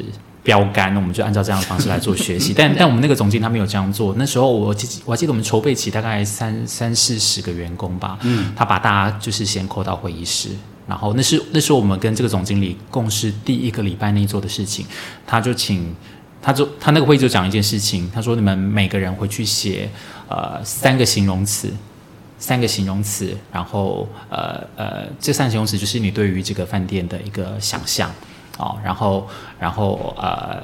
[0.47, 2.53] 标杆，那我们就按照这样的方式来做学习。
[2.55, 4.15] 但但我们那个总经他没有这样做。
[4.17, 8.17] 那时候我记我还记得我们筹备起大概三三四十个员工吧。
[8.21, 8.53] 嗯。
[8.55, 10.51] 他把大家就是先扣到会议室，
[10.87, 14.85] 然后那是那是我们跟这个总经理共事第一个礼拜内做的事情。
[15.25, 15.93] 他就请
[16.41, 19.89] 他就他那个会议就讲一件事情，他说你们每个人回去写
[20.29, 21.69] 呃三个形容词，
[22.39, 28.09] 三个形容词，然后呃呃这三个形容词就是你对于这个饭店的一个想象。
[28.57, 29.27] 哦，然后，
[29.59, 30.63] 然后，呃，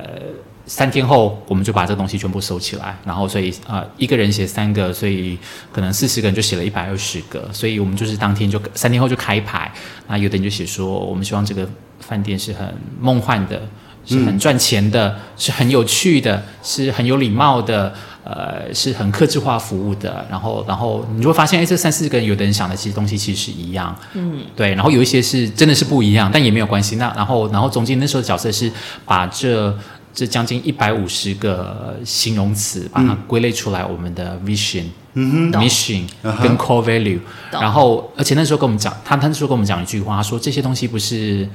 [0.65, 5.37] 三天后我们就把这个东西全部收起来，然后，所以，呃，一个人写三个，所以
[5.71, 9.71] 可能四十个人就写了一百二十个，所以我们就是当天就三天后就开牌，
[10.07, 11.67] 那有的人就写说，我们希望这个
[11.99, 13.61] 饭店是很梦幻的，
[14.05, 17.93] 是很赚钱的，是很有趣的，是很有礼貌的。
[18.24, 26.95] 呃，是很克制化服务的，然后，然后你就会发现，哎，这三四个人，有的人想的其实东西其实是一样，嗯，对，然后有一些是真的是不一样，但也没有关系。
[26.95, 28.71] 那然后，然后总经理那时候角色是
[29.03, 29.78] 把这
[30.13, 36.07] 这将近一百五十个形容词，把它归类出来，我们的 vision、嗯 mission
[36.41, 37.19] 跟 core value，
[37.51, 41.47] 然后，而且那时候跟我们讲，他他那时候跟我们讲一句话，他说这些东西不是。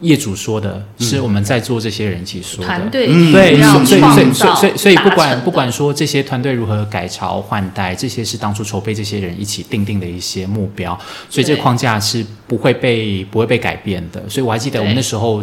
[0.00, 10.98] 业主说的是我们在做这些人一起说的，团队对，所以所以所以所以所以不管不管说这些团队如何改朝换代，这些是当初筹备这些人一起定定的一些目标，
[11.30, 14.22] 所以这个框架是不会被不会被改变的。
[14.28, 15.42] 所以我还记得我们那时候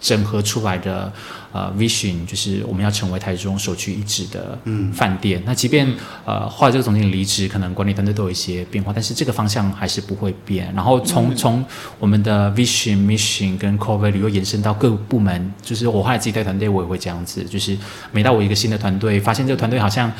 [0.00, 1.12] 整合出来的。
[1.56, 4.58] 呃，vision 就是我们要成为台中首屈一指的
[4.92, 5.42] 饭店。
[5.46, 5.90] 那即便
[6.26, 10.70] 呃后来这个总经理离职，可能管理团队都有一些变化，但是这个方向还是不会变。
[10.74, 11.64] 然后从从
[11.98, 17.74] 我们的 vision、mission 跟 core value 又延伸到各部门，就是我后来自己带团队，我也会这样子，就是
[18.12, 20.12] 每到我一个新的团队，发现这个团队好像。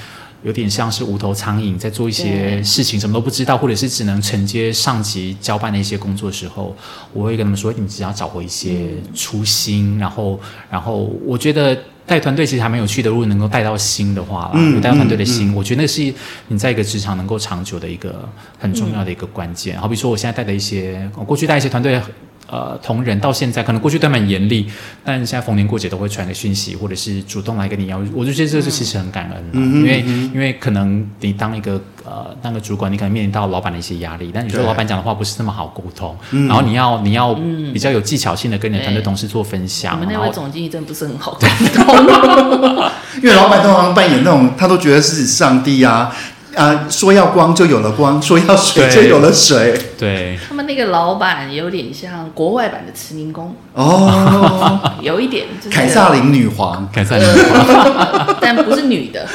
[0.47, 6.73] 有点像是无头苍蝇在做一些事情，什么都不知道，或者是只能承接上级交办的一些工作时候，
[7.13, 10.39] 我会跟他们说：“你们只要找回一些初心。”然后，
[10.71, 11.77] 然后我觉得
[12.07, 16.15] 带团队其实还蛮有趣的，如果能够带到心的话，嗯，带到团队的心，我觉得那是
[16.47, 19.77] 你在一个职场能够长久的一个很重要的一个关键。
[19.81, 22.01] 好比说，我现在带的一些，我过去带一些团队。
[22.49, 24.67] 呃，同仁到现在可能过去都蛮严厉，
[25.05, 36.17] 但现在逢年过节都会传个讯息，或者是主动来跟你要，我就觉得这是其实很感恩的，因为因为可能你当一个呃当个主管，你可能面临到老板的一些压力，但你说老板讲的话不是那么好沟通，
[36.47, 37.35] 然后你要你要
[37.73, 39.95] 比较有技巧性的跟你的团队同事做分享。
[39.95, 42.91] 我们那位总经理真的不是很好沟通，
[43.23, 46.15] 因为老板通常扮演那种，他都觉得是上帝啊。
[46.57, 49.79] 啊，说要光就有了光，说要水就有了水。
[49.99, 55.47] 对，他们那个老板有点像国外版的慈宁宫哦， 有一点。
[55.71, 59.27] 凯撒琳女皇， 凯撒琳女皇，但不是女的。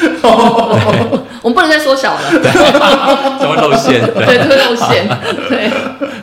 [1.44, 2.32] 我们不能再缩小了，
[3.40, 4.02] 怎么露馅？
[4.14, 5.08] 对，会露馅。
[5.48, 5.70] 对。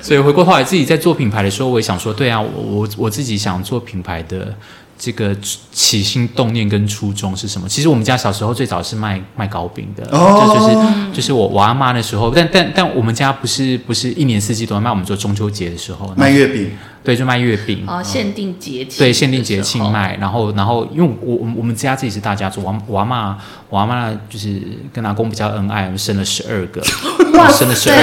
[0.03, 4.55] 所以回过头来，自己在做品牌的时候，我也想说，对啊，我我我自己想做品牌的。
[4.99, 5.35] 这个
[5.71, 7.69] 起心动念跟初衷是什么？
[7.69, 10.45] 其实我们家小时候最早是卖卖糕饼的，哦。
[10.49, 16.71] 就就是就是我我阿妈那时候，但但但我们家不是不是一年四季都要卖，我们做中秋节的时候卖月饼，
[17.05, 17.85] 对，就卖月饼。
[17.87, 19.83] 哦，限定节庆，对，限定节庆。
[19.91, 23.39] 卖，然后，然后，因为我我我们家自己是大家族，我我阿妈，
[23.71, 24.61] 我阿妈就是
[24.93, 26.83] 跟阿公比较恩爱，我们生了十二个，
[27.39, 27.97] 哇生了十二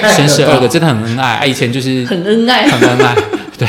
[0.00, 1.36] 个，生十二个， 真的很恩爱。
[1.36, 3.14] 啊，以前就是很恩爱，很恩爱，
[3.58, 3.68] 对，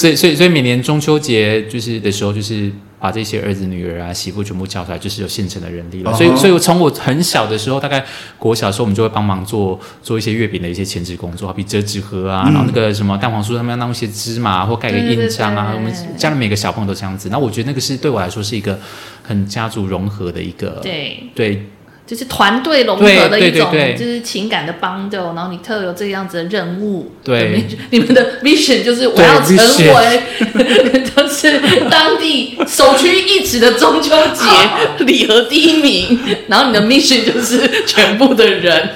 [0.00, 6.10] 所以所以所以每年中秋节就是的时候，就是把这些儿子、女儿啊、媳妇全部叫出来，就是有现成的人力了。
[6.10, 8.02] 哦所以所以我从我很小的时候，大概
[8.38, 15.72] 国小的时候，我们就会帮忙做做一些月饼的一些前置工作，好比折纸盒啊，然后那个什么蛋黄酥，他们要弄一些芝麻或盖个印章啊。
[15.72, 17.28] 对对对我们家里每个小朋友都这样子。
[17.28, 18.78] 那我觉得那个是对我来说是一个
[19.22, 21.66] 很家族融合的一个对，对
[22.10, 34.44] 就是团队融合的一种，就是情感的 bundle，然后你特有这样子的任务，对，你们的 vision 就是我要成为， 就是当地首屈一指的中秋节
[35.06, 38.90] 礼盒第一名，然后你的 mission 就是全部的人。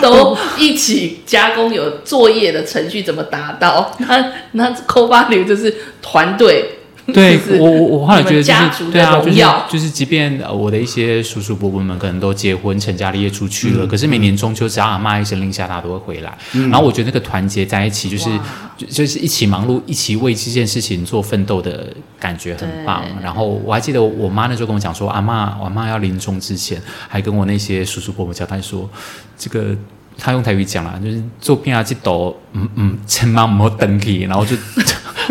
[0.00, 3.94] 都一起加工有作业的程序怎么达到？
[3.98, 6.75] 那那 co value 就是团队，
[7.14, 9.38] 对就是我我我后来觉得就是对啊，就是
[9.70, 16.36] 就是，即便呃我的一些叔叔伯伯们可能都结婚成家立业出去了，嗯可是每年中秋只要阿妈一声令下，大家都会回来。
[16.52, 18.28] 然后我觉得那个团结在一起，就是
[18.76, 21.86] 就就是一起忙碌，一起为这件事情做奋斗的
[22.18, 23.04] 感觉很棒。
[23.22, 28.88] 然后我还记得我妈那时候跟我讲说，阿妈我阿妈要临终之前，还跟我那些叔叔伯伯交代说，
[29.38, 29.76] 这个。
[30.18, 34.56] 他用台语讲啦，就是做片啊，这抖，嗯嗯，千万唔好登去，然后就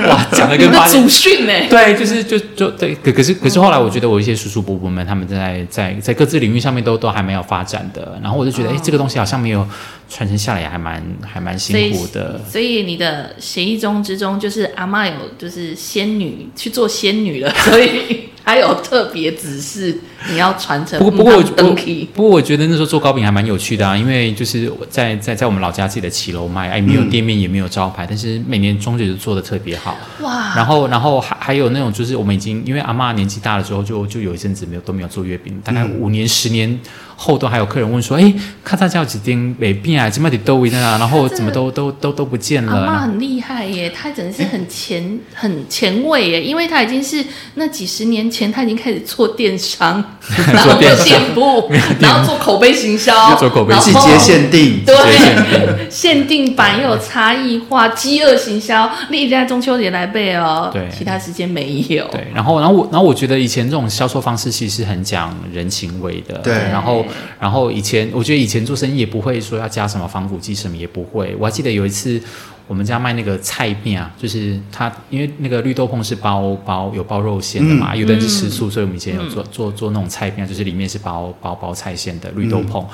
[0.07, 9.65] 哇， 讲的跟发现祖训呢、对，就是就就对，可可是可是后来我觉得我一些叔叔伯伯们他们在在在各自领域上面都都还没有发展的，然后我就觉得哎、诶这个东西好像没有
[10.09, 12.39] 传承下来，也还蛮还蛮辛苦的。
[12.49, 19.97] 所以你的协议中之中，就是阿嬷有就是仙女去做仙女了， 所以还有特别指示
[20.29, 20.99] 你要传承。
[20.99, 21.75] 不过不过
[22.13, 29.97] 不过我觉得那时候做糕饼还蛮有趣的啊，因为就是在在在我们老家自己的骑楼卖，哎，没有店面也没有招牌，但是每年中秋就做的特别好。
[30.21, 36.79] 哇，然后，然后还还有那种，就是我们已经因为阿嬷年纪大了之后就，就有一阵子没有都没有做月饼，大概五年、十年
[37.15, 40.97] 后端还有客人问说：“哎，看他家有几丁没变啊，这么的都在哪？
[40.97, 47.23] 然后怎么都都都都不见了。”阿妈很厉害耶，她真的是很前很前卫耶，因为她已经是
[47.55, 50.03] 那几十年前，她已经开始做电商，
[50.53, 62.05] 然后没有店铺，然后做口碑行销，做口碑季节限定，对，限定版又有差异化，饥饿行销，历在中秋节来背哦，对其他时间没有。
[62.09, 66.35] 对，然后，然后我，然后我觉得以前这种销售方式其实很讲人情味的。
[66.39, 67.04] 对然后，
[67.39, 71.35] 然后以前我觉得以前做生意也不会说要加什么防腐剂，什么也不会。
[71.39, 72.21] 我还记得有一次
[72.67, 82.85] 我们家卖那个菜面啊，就是它因为那个绿豆椪是包包有包肉馅的嘛，有的人是吃素，所以我们以前有做、做做那种菜面啊，就是里面是包包包菜馅的绿豆椪。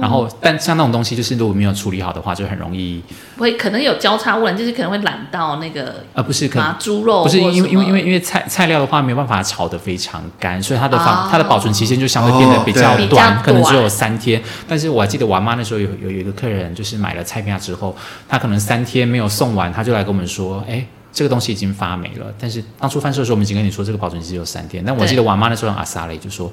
[0.00, 3.02] 然后，但像那种东西，就是如果没有处理好的话，就很容易
[3.38, 14.40] 会可能有交叉污染，就是可能会染到那个呃不是可能麻猪肉不是，因为因为因为因为菜菜料的话没有办法炒得非常干，所以它的防、哦它的保存期限就相对变得比较短，可能只有三天。
[14.68, 17.96] 但是我还记得我阿妈那时候有有有一个客人，就是买了菜片之后，
[18.28, 20.84] 他可能三天没有送完，他就来跟我们说，哎。
[21.16, 24.84] 这个东西已经发霉了，但是当初贩售的时候，我们已经跟你说这个保存期只有三天。
[24.84, 26.52] 但我记得我阿妈那时候用阿萨雷就说，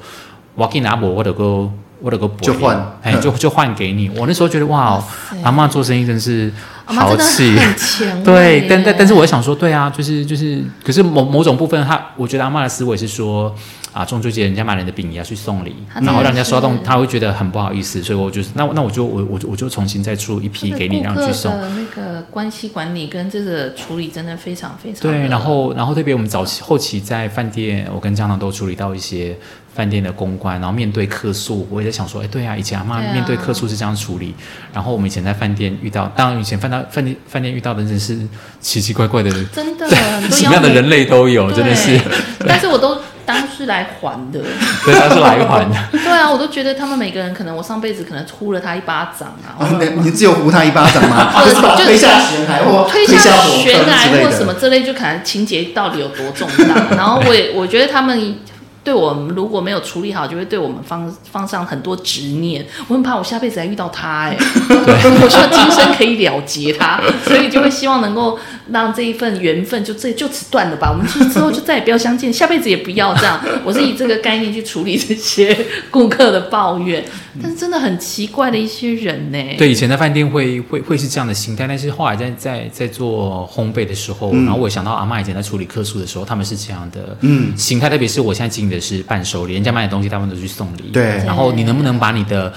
[0.56, 4.10] 我给你拿我，我得够，我得个就换哎，就 就换给你。
[4.18, 5.04] 我那时候觉得哇，
[5.44, 6.50] 阿妈做生意真是
[6.86, 7.60] 豪气。
[8.24, 13.54] 对，但但但是我在想说，对啊，就是就是，可是某某种部分，他我觉得阿妈的思维是说，
[13.94, 21.54] 啊，中秋节人家买你的饼也要去送礼，然后让人家刷动，他会觉得很不好意思，所以我就是那那我就我我就我就重新再出一批给你，让你去送。
[21.54, 29.38] 那个关系管理跟这个处理真的非常非常对，然后然后特别我们早期后期在饭店，我跟江堂都处理到一些
[29.76, 34.34] 饭店的公关，然后面对客诉，我也在想说，哎，对啊，以前阿妈面对客诉是这样处理，
[34.74, 38.20] 然后我们以前在饭店遇到，当然以前饭店 饭店饭店遇到的真是
[38.60, 42.00] 奇奇怪怪的人，真的什么样的人类都有，真的是，
[42.40, 44.42] 但是我都当是来还的。
[44.84, 45.76] 对，当是来还的。
[45.92, 51.32] 对啊，我都觉得他们每个人可能我上辈子可能呼了他一巴掌啊，哦你你只有呼他一巴掌吗？
[51.32, 54.68] 或者是推下悬崖或推下下悬崖或什么这。
[54.68, 56.76] 类，就可能情节到底有多重大。
[56.98, 58.36] 然后我也我觉得他们
[58.84, 62.66] 对我们如果没有处理好，就会对我们放放上很多执念。
[62.88, 68.38] 我很怕我下辈子还遇到他、 哎，我希望今生可以了结他，所以就会希望能够
[68.72, 70.92] 让这一份缘分就这就此断了吧。
[70.92, 73.40] 我们之之后就再也不要相见，下辈子也不要这样。
[73.64, 75.58] 我是以这个概念去处理这些
[75.90, 77.04] 顾客的抱怨，
[77.42, 84.44] 但是真的很奇怪的一些人呢、对，以前在饭店会会会是这样的心态，但是后来在在在做烘焙的时候，嗯。
[84.46, 87.58] 然后我想到阿妈以前在处理客诉的时候，他们是这样的嗯。
[87.58, 91.18] 心态，特别是我现在经营的是伴手礼，人家买的东西他们都去送礼，对。
[91.26, 92.52] 然后你能不能把你的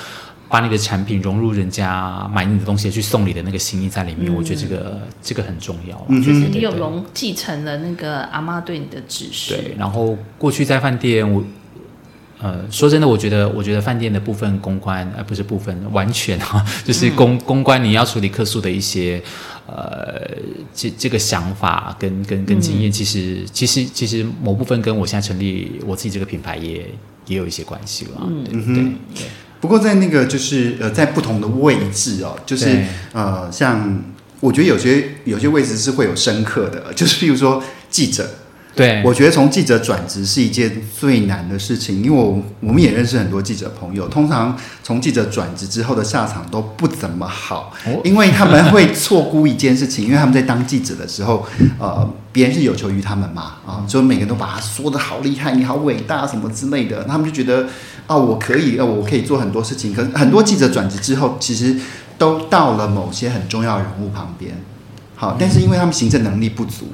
[0.48, 9.56] 把你的产品融入人家买你的东西去送礼的那个心意在里面，我觉得这个这个很重要，嗯就是你有融继承了那个阿妈对你的指示。
[9.56, 11.42] 对，然后过去在饭店，我
[12.40, 19.20] 呃说真的，我觉得我觉得饭店的部分公关，呃不是部分，完全哈、 就是公、公关你要处理客诉的一些
[19.66, 20.28] 呃
[20.74, 26.88] 这这个想法跟跟跟经验，其实其实其实某部分跟我现在成立我自己这个品牌也
[27.26, 28.44] 也有一些关系了，嗯。
[28.44, 29.26] 对对对对。
[29.58, 34.04] 不过在那个就是呃，在不同的位置哦，就是呃，像
[34.38, 37.60] 我觉得有些有些位置是会有深刻的，就是譬如说
[37.90, 38.28] 记者，
[38.76, 51.46] 对，我觉得从记者转职是一件最难的事情，因为我我们也认识很多记者朋友，通常从记者转职之后的下场都不怎么好，哦因为他们会错估一件事情， 因为他们在当记者的时候，
[51.78, 57.66] 呃，别人是有求于他们嘛，啊，就每个人都把他说的好厉害，你好伟大什么之类的，他们就觉得
[58.06, 59.94] 啊，我可以，呃，我可以做很多事情。
[59.94, 61.74] 可是很多记者转职之后，其实
[62.18, 64.54] 都到了某些很重要人物旁边，
[65.14, 66.88] 好，但是因为他们行政能力不足。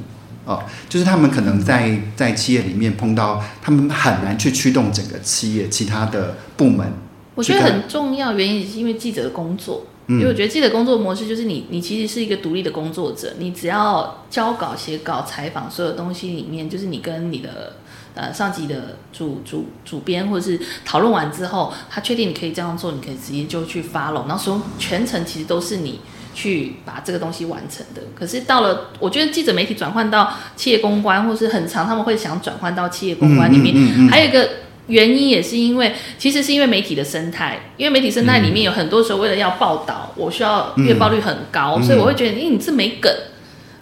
[0.45, 6.93] 哦，就是他们可能在在企业里面碰到，他们很难去驱动整个企业其他的部门。
[7.35, 17.77] 我觉得很重要，原因是因为记者的工作，嗯因为我觉得记者工作模式就是你，你其实是一个独立的工作者，你只要交稿、写稿、采访，所有东西里面，就是你跟你的
[18.15, 26.01] 呃上级的主主主编或者是讨论完之后，他确定你可以这样做，你可以直接就去 follow，然后所有全程其实都是你。
[26.35, 34.09] 去把这个东西完成的，可是到了，我觉得记者媒体转换到企业公关，或是很长，他们会想转换到企业公关里面，嗯嗯嗯嗯。
[34.09, 34.49] 还有一个
[34.87, 43.13] 原因也是因为，其实是因为媒体的生态，因为媒体生态里面有很多时候为了要报道，我需要月报率很高，嗯所以我会觉得，咦、欸你这没梗，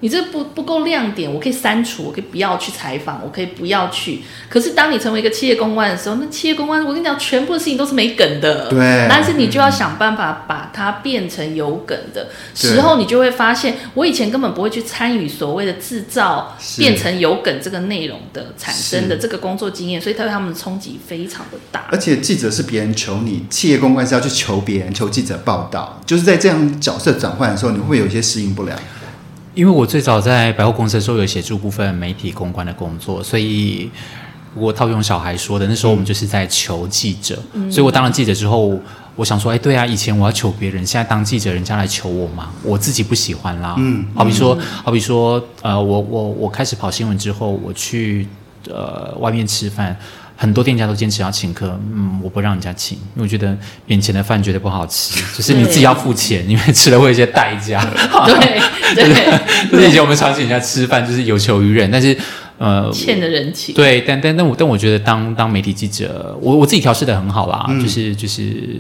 [0.01, 4.23] 你这不不够亮点，我可以删除，我可以不要去采访，我可以不要去。
[4.49, 21.87] 可是当你成为一个企业公关的时候，那企业公关，我跟你讲，全部的事情都是没梗的，对但是你就要想办法把它变成有梗的时候，你就会发现，我以前根本不会去参与所谓的制造变成有梗这个内容的产生的这个工作经验，所以他对他们的冲击非常的大。
[21.91, 26.01] 而且记者是别人求你，企业公关是要去求别人，求记者报道。
[26.07, 28.79] 就是在这样角色转换的时候，你会不会有一些适应不良？
[29.55, 33.91] 因为我最早在百货公司的时候有协助部分媒体公关的工作，所以
[34.55, 37.37] 我套用小孩说的，那时候我们就是在求记者，
[37.71, 38.79] 所以我当了记者之后，
[39.17, 43.75] 我想说，哎，对啊，以前我要求别人，现在当记者人家来求我嘛，我自己不喜欢啦。
[43.79, 48.27] 嗯好比说，好比说，呃，我我我开始跑新闻之后，我去
[48.69, 49.97] 呃外面吃饭。
[50.43, 57.79] 很多店家都坚持要请客，嗯，我不让人家请，因为我觉得免钱的饭觉得不好吃， 就是你自己要付钱，因为吃了会有一些代价。
[58.25, 58.59] 对
[58.95, 59.39] 对，
[59.71, 62.17] 就是以前我们常请人家吃饭，就是有求于人，但是
[62.61, 63.75] 呃，欠的人情。
[63.75, 67.81] 对，但但但我但我觉得当当媒体记者，我我自己调试的很好啦，嗯。
[67.83, 68.79] 就是就是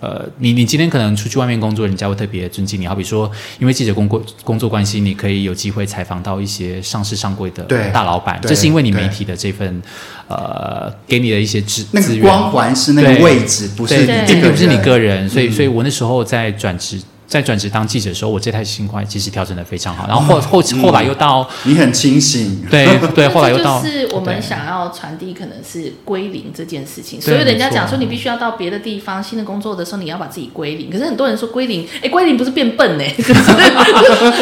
[0.00, 7.62] 呃，你你今天可能出去外面工作，人家会特别尊敬你，好比说，因为记者工作工作关系，你可以有机会采访到一些上市上柜的
[7.92, 9.80] 大老板，这是因为你媒体的这份
[10.26, 12.26] 呃给你的一些资那个资源。
[12.26, 15.52] 光环是那个位置，不是，你并不是你个人，所以，嗯。
[15.52, 17.00] 所以我那时候在转职，
[17.32, 22.62] 在转职当记者的时候，我这台心态其实调整的非常好，然后后后来又到，你很清醒。
[22.70, 27.18] 对对，后来又到，就是我们想要传递，可能是归零这件事情。
[27.18, 30.90] 所以人家讲说，你必须要到别的地方新的工作的时候，你要把自己归零。
[30.90, 33.04] 可是很多人说归零，哎，归零不是变笨呢？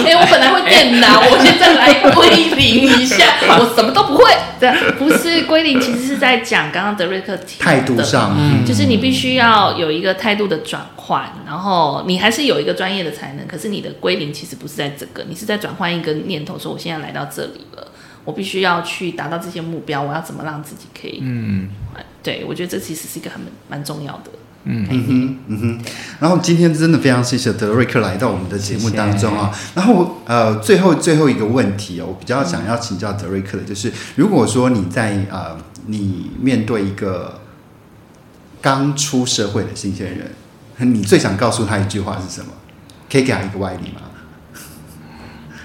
[0.05, 3.25] 哎，我本来会电脑， 我现在来归零一下，
[3.61, 4.25] 我什么都不会。
[4.59, 17.93] 对不是归零，其实是在讲刚刚德瑞克提态度上，嗯，就是你必须要有一个态度的转换，然后你还是有一个专业的才能，可是你的归零其实不是在这个，你是在转换一个念头，说我现在来到这里了，
[18.25, 21.69] 我必须要去达到这些目标，我要怎么让自己可以，嗯，
[22.23, 24.31] 对我觉得这其实是一个很蛮重要的。
[24.65, 25.85] 嗯哼，嗯哼。
[26.21, 29.55] 然后今天真的非常谢谢德瑞克来到我们的节目当中啊。
[29.75, 37.43] 然后呃，最后最后一个问题哦，我比较想要请教德瑞克的就是，如果说你在呃，你面对一个
[38.63, 42.53] 刚出社会的新鲜人，你最想告诉他一句话是什么？
[43.11, 44.03] 可以给他一个外力吗？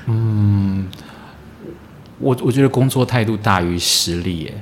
[0.07, 0.87] 嗯
[2.19, 4.61] 我我觉得工作态度大于实力耶。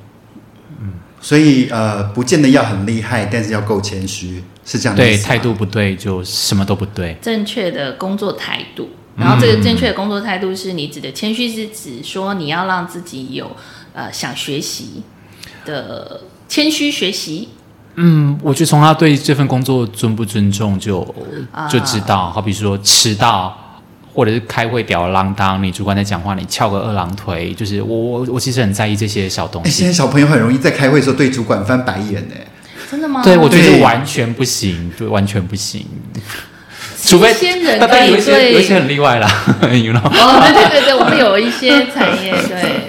[1.22, 7.18] 所以呃，不见得要很厉害，但是要够谦虚，是这样的对态度不对就什么都不对。
[7.22, 8.90] 正确的工作态度。
[9.16, 13.56] 然后这个正确的工作态度是你指的谦虚，是指说你要让自己有
[13.94, 15.04] 呃想学习
[15.64, 17.50] 的谦虚学习。
[17.96, 21.02] 嗯，我觉得从他对这份工作尊不尊重就
[21.52, 23.58] 啊就知道，好比说迟到。
[24.16, 29.86] 或者是开会吊儿郎当，你主管在讲话，你翘个二郎腿，就是我我我其实很在意这些小东哎，现西。
[29.88, 32.36] 在小朋友很容易在开会的时候对主管翻白眼呢。
[32.92, 33.24] 真的吗？
[33.24, 35.84] 对，我觉对得完全不行，对，完全不行。
[37.04, 38.76] 除非新鲜人可以一些有一些。
[38.76, 39.28] 很例外啦，
[39.74, 39.98] you know。
[40.04, 42.32] 哦，对对对对，我们有一些产业，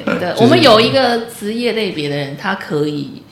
[0.05, 3.22] 对对， 我们有一个职业类别的人，他可以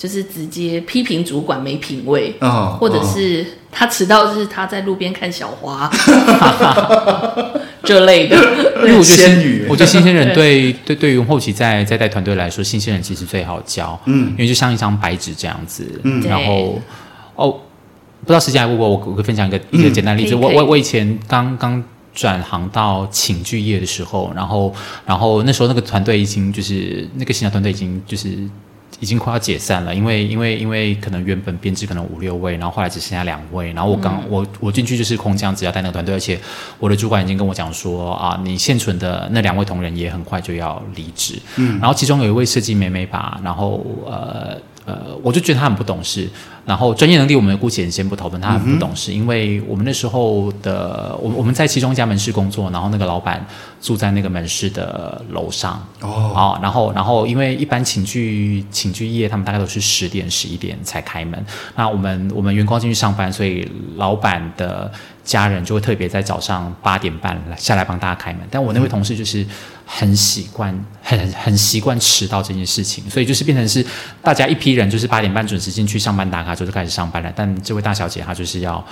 [0.00, 5.90] 就是直接批评主管没品味，哦，或者哦是他迟到是他在路边看小花
[7.84, 8.34] 这类的。
[8.78, 16.80] 因为我觉得新我觉得新鲜人对对对于后期在在带团队来说，新鲜人其实最好教，嗯因为就像一张白纸这样子，嗯然后
[17.36, 17.50] 哦，
[18.22, 20.34] 不知道时间还会不会，我我可以分享一个一个简单例子。
[20.34, 21.84] 我我我以前刚刚
[22.14, 24.74] 转行到寝具业的时候，然后
[25.04, 28.30] 然后那时候那个团队已经就是那个新的团队已经就是。
[29.00, 36.38] 已经快要解散了，因为因为因为可能原本编制可能五六位，然后后来只剩下两位，然后我刚、我我进去就是空降，只要带那个团队，而且
[36.78, 46.28] 我的主管已经跟我讲说啊，你现存的那两位同仁也很快就要离职，嗯，然后其中有一位设计美美吧，然后呃呃，我就觉得他很不懂事，
[46.64, 53.44] 然后专业能力我们姑且先不讨论，他很不懂事，因为我们那时候的我我们在其中一家门市工作，然后那个老板
[53.80, 61.44] 住在那个门市的楼上，哦，哦，然后然后因为一般寝具寝具业他们大概都是十点十一点才开门，
[61.76, 64.90] 那我们我们员工进去上班，所以老板的
[65.30, 68.40] 家人就会特别在早上八点半来下来帮大家开门。
[68.50, 69.46] 但我那位同事就是
[69.86, 73.86] 很习惯很很习惯迟到这件事情，所以就是变成是
[74.20, 78.84] 大家一批人就是八点半准时进去上班打卡之后就开始上班了，但这位大小姐她就是要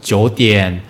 [0.00, 0.80] 九点。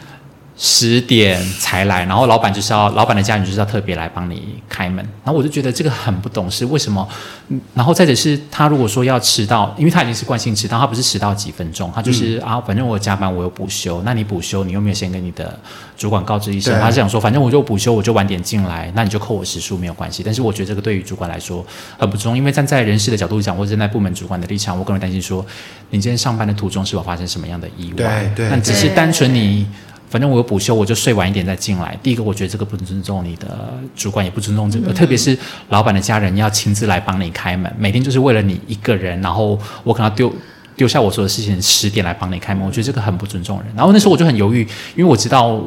[0.56, 7.06] 十点才来，然后老板就是要老板的家人就是要特别来帮你开门，然后我就觉得这个很不懂事，为什么？
[7.48, 15.58] 嗯然后再者是他如果说要迟到，因为他已经是惯性迟到，他不是迟到几分钟，他就是、啊，反正我有加班，我有补休，那你补休你又没有先跟你的
[15.96, 20.22] 主管告知一声，他是想说，反正我就补休，我就晚点进来，那你就扣我时数没有关系。
[20.24, 21.66] 但是我觉得这个对于主管来说
[21.98, 25.44] 很不重，因为站在人事的角度讲，或者站在部门主管的立场，我个人担心说，
[25.90, 27.96] 你今天上班的途中是否发生什么样的意外？
[27.96, 29.66] 对对那只是单纯你。
[30.14, 31.98] 反正我有补休，我就睡晚一点再进来。
[32.00, 35.36] 第一个，我觉得这个不尊重你的主管，也不尊重这个，特别是
[35.70, 40.32] 老板的家人要亲自来帮你开门，每天就是为了你一个人，然后我可能丢
[40.76, 43.66] 丢下我做的事情，十点来帮你开门，我觉得这个很不尊重人。
[43.74, 44.60] 然后那时候我就很犹豫，
[44.94, 45.60] 因为我知道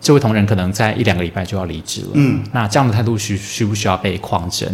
[0.00, 4.66] 这位同仁可能在一两个礼拜就要离职了，嗯，那这样的态度需需不需要被匡正？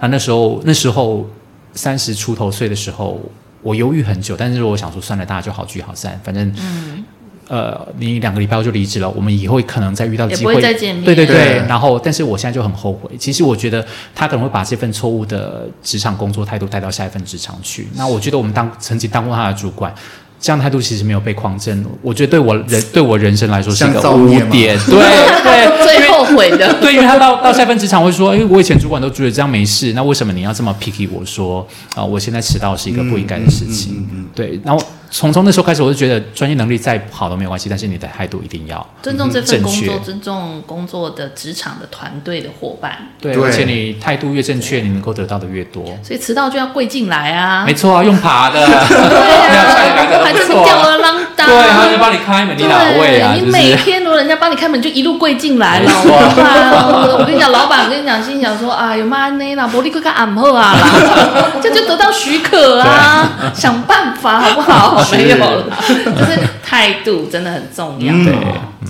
[0.00, 1.24] 那那时候那时候
[1.72, 3.20] 三十出头岁的时候，
[3.62, 6.52] 我犹豫很久，但是我想说算了，大家就好聚好散，反正。
[7.48, 13.10] 呃，你两个礼拜后就离职了，我们以后可能再遇到机会，会再见面对对对，对然后，但是我现在就很后悔。
[13.18, 17.86] 其实我觉得他可能会把这份错误的职场工作态度带到下一份职场去。
[17.94, 19.94] 那我觉得我们当曾经当过他的主管，
[20.40, 21.84] 这样态度其实没有被匡正。
[22.02, 24.76] 我觉得对我人对我人生来说是一个污点。
[24.86, 24.98] 对
[25.46, 26.74] 对，最后悔的。
[26.80, 33.94] 对，因为他到到下一份职场会说，哎，我以前主管都觉得这样没事，那为什么你要这么 picky 我说啊、我现在迟到是一个不应该的事情。
[33.94, 34.84] 嗯嗯嗯对，然后
[35.18, 43.42] 从从那时候开始，我就觉得专业能力再好都没有关系，但是你的态度一定要尊重这份工作，尊重工作的职场的团队的伙伴，对，对。
[43.42, 45.82] 而且你态度越正确，你能够得到的越多。
[46.02, 47.64] 所以迟到就要跪进来啊！
[47.64, 53.32] 没错啊，用爬的，对啊， 还是的都不错对，他就帮你开门，你哪位啊？
[53.32, 55.84] 对你每天如果人家帮你开门，你就一路跪进来了。
[55.86, 56.12] 没错
[57.18, 60.88] 我跟你讲，老板，我跟你讲，心想说，哎呦妈呢啦，伯利哥哥俺后啊啦，
[61.62, 65.04] 这就得到许可啊，想办法好不好？
[65.12, 68.12] 没有了，就是态度真的很重要。
[68.12, 68.34] 嗯对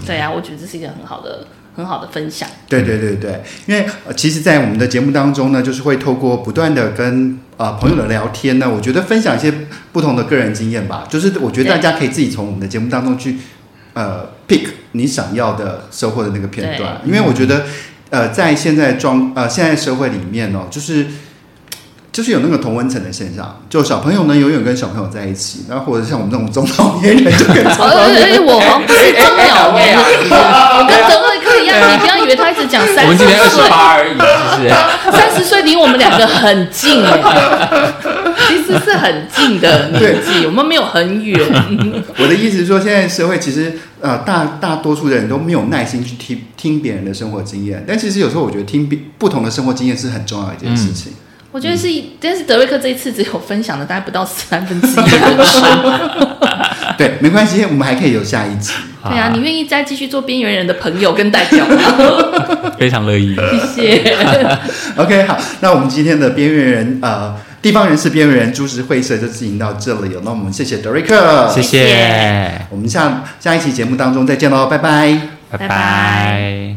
[0.07, 1.41] 对啊，我觉得这是一个很好的、
[1.77, 2.49] 很好的分享。
[2.68, 9.53] 对对对对，因为、呃、其实，在我们的节目当中呢，就是会透过不断的跟呃朋友的聊天呢，我觉得分享一些
[9.93, 11.07] 不同的个人经验吧。
[11.09, 13.37] 就是我觉得大家可以自己从我们的节目当中去
[13.93, 17.66] 呃 pick 你想要的收获的那个片段，因为我觉得
[18.11, 21.07] 呃在现在装呃现在社会里面哦，就是。
[22.17, 35.14] 就是有那个同温层的现象，就小朋友呢永远跟小朋友在一起，然后或者像我们这种中老年人就跟中老而年人我不是中老年人，我跟德瑞克一样，你不要以为他一直讲三十我们今天二十岁，八而已，是不是？
[35.14, 37.21] 三十岁离我们两个很近哎，
[38.49, 41.39] 其实是很近的年纪，我们没有很远。
[42.17, 51.12] 我的意思是说，现在社会其实呃大大多数的人都没有耐心去听听别人的生活经验，但其实有时候我觉得听别不同的生活经验是很重要的一件事情。
[51.57, 51.89] 我觉得是，
[52.21, 55.63] 但是德瑞克这一次只有分享了大概不到三分之一的人生。
[56.99, 58.75] 对，没关系，我们还可以有下一集。
[59.03, 61.77] 对啊，你愿意再继续做边缘人的朋友跟代表吗？
[62.79, 63.35] 非常乐意。
[63.75, 64.19] 谢谢。
[64.97, 70.21] OK，好，那我们今天的边缘人呃地方人士边缘人株式会社就进行到这里了。
[70.27, 75.19] 那我们谢谢德瑞克，谢谢，我们下下一期节目当中再见喽，拜拜。
[75.49, 76.76] 拜拜拜拜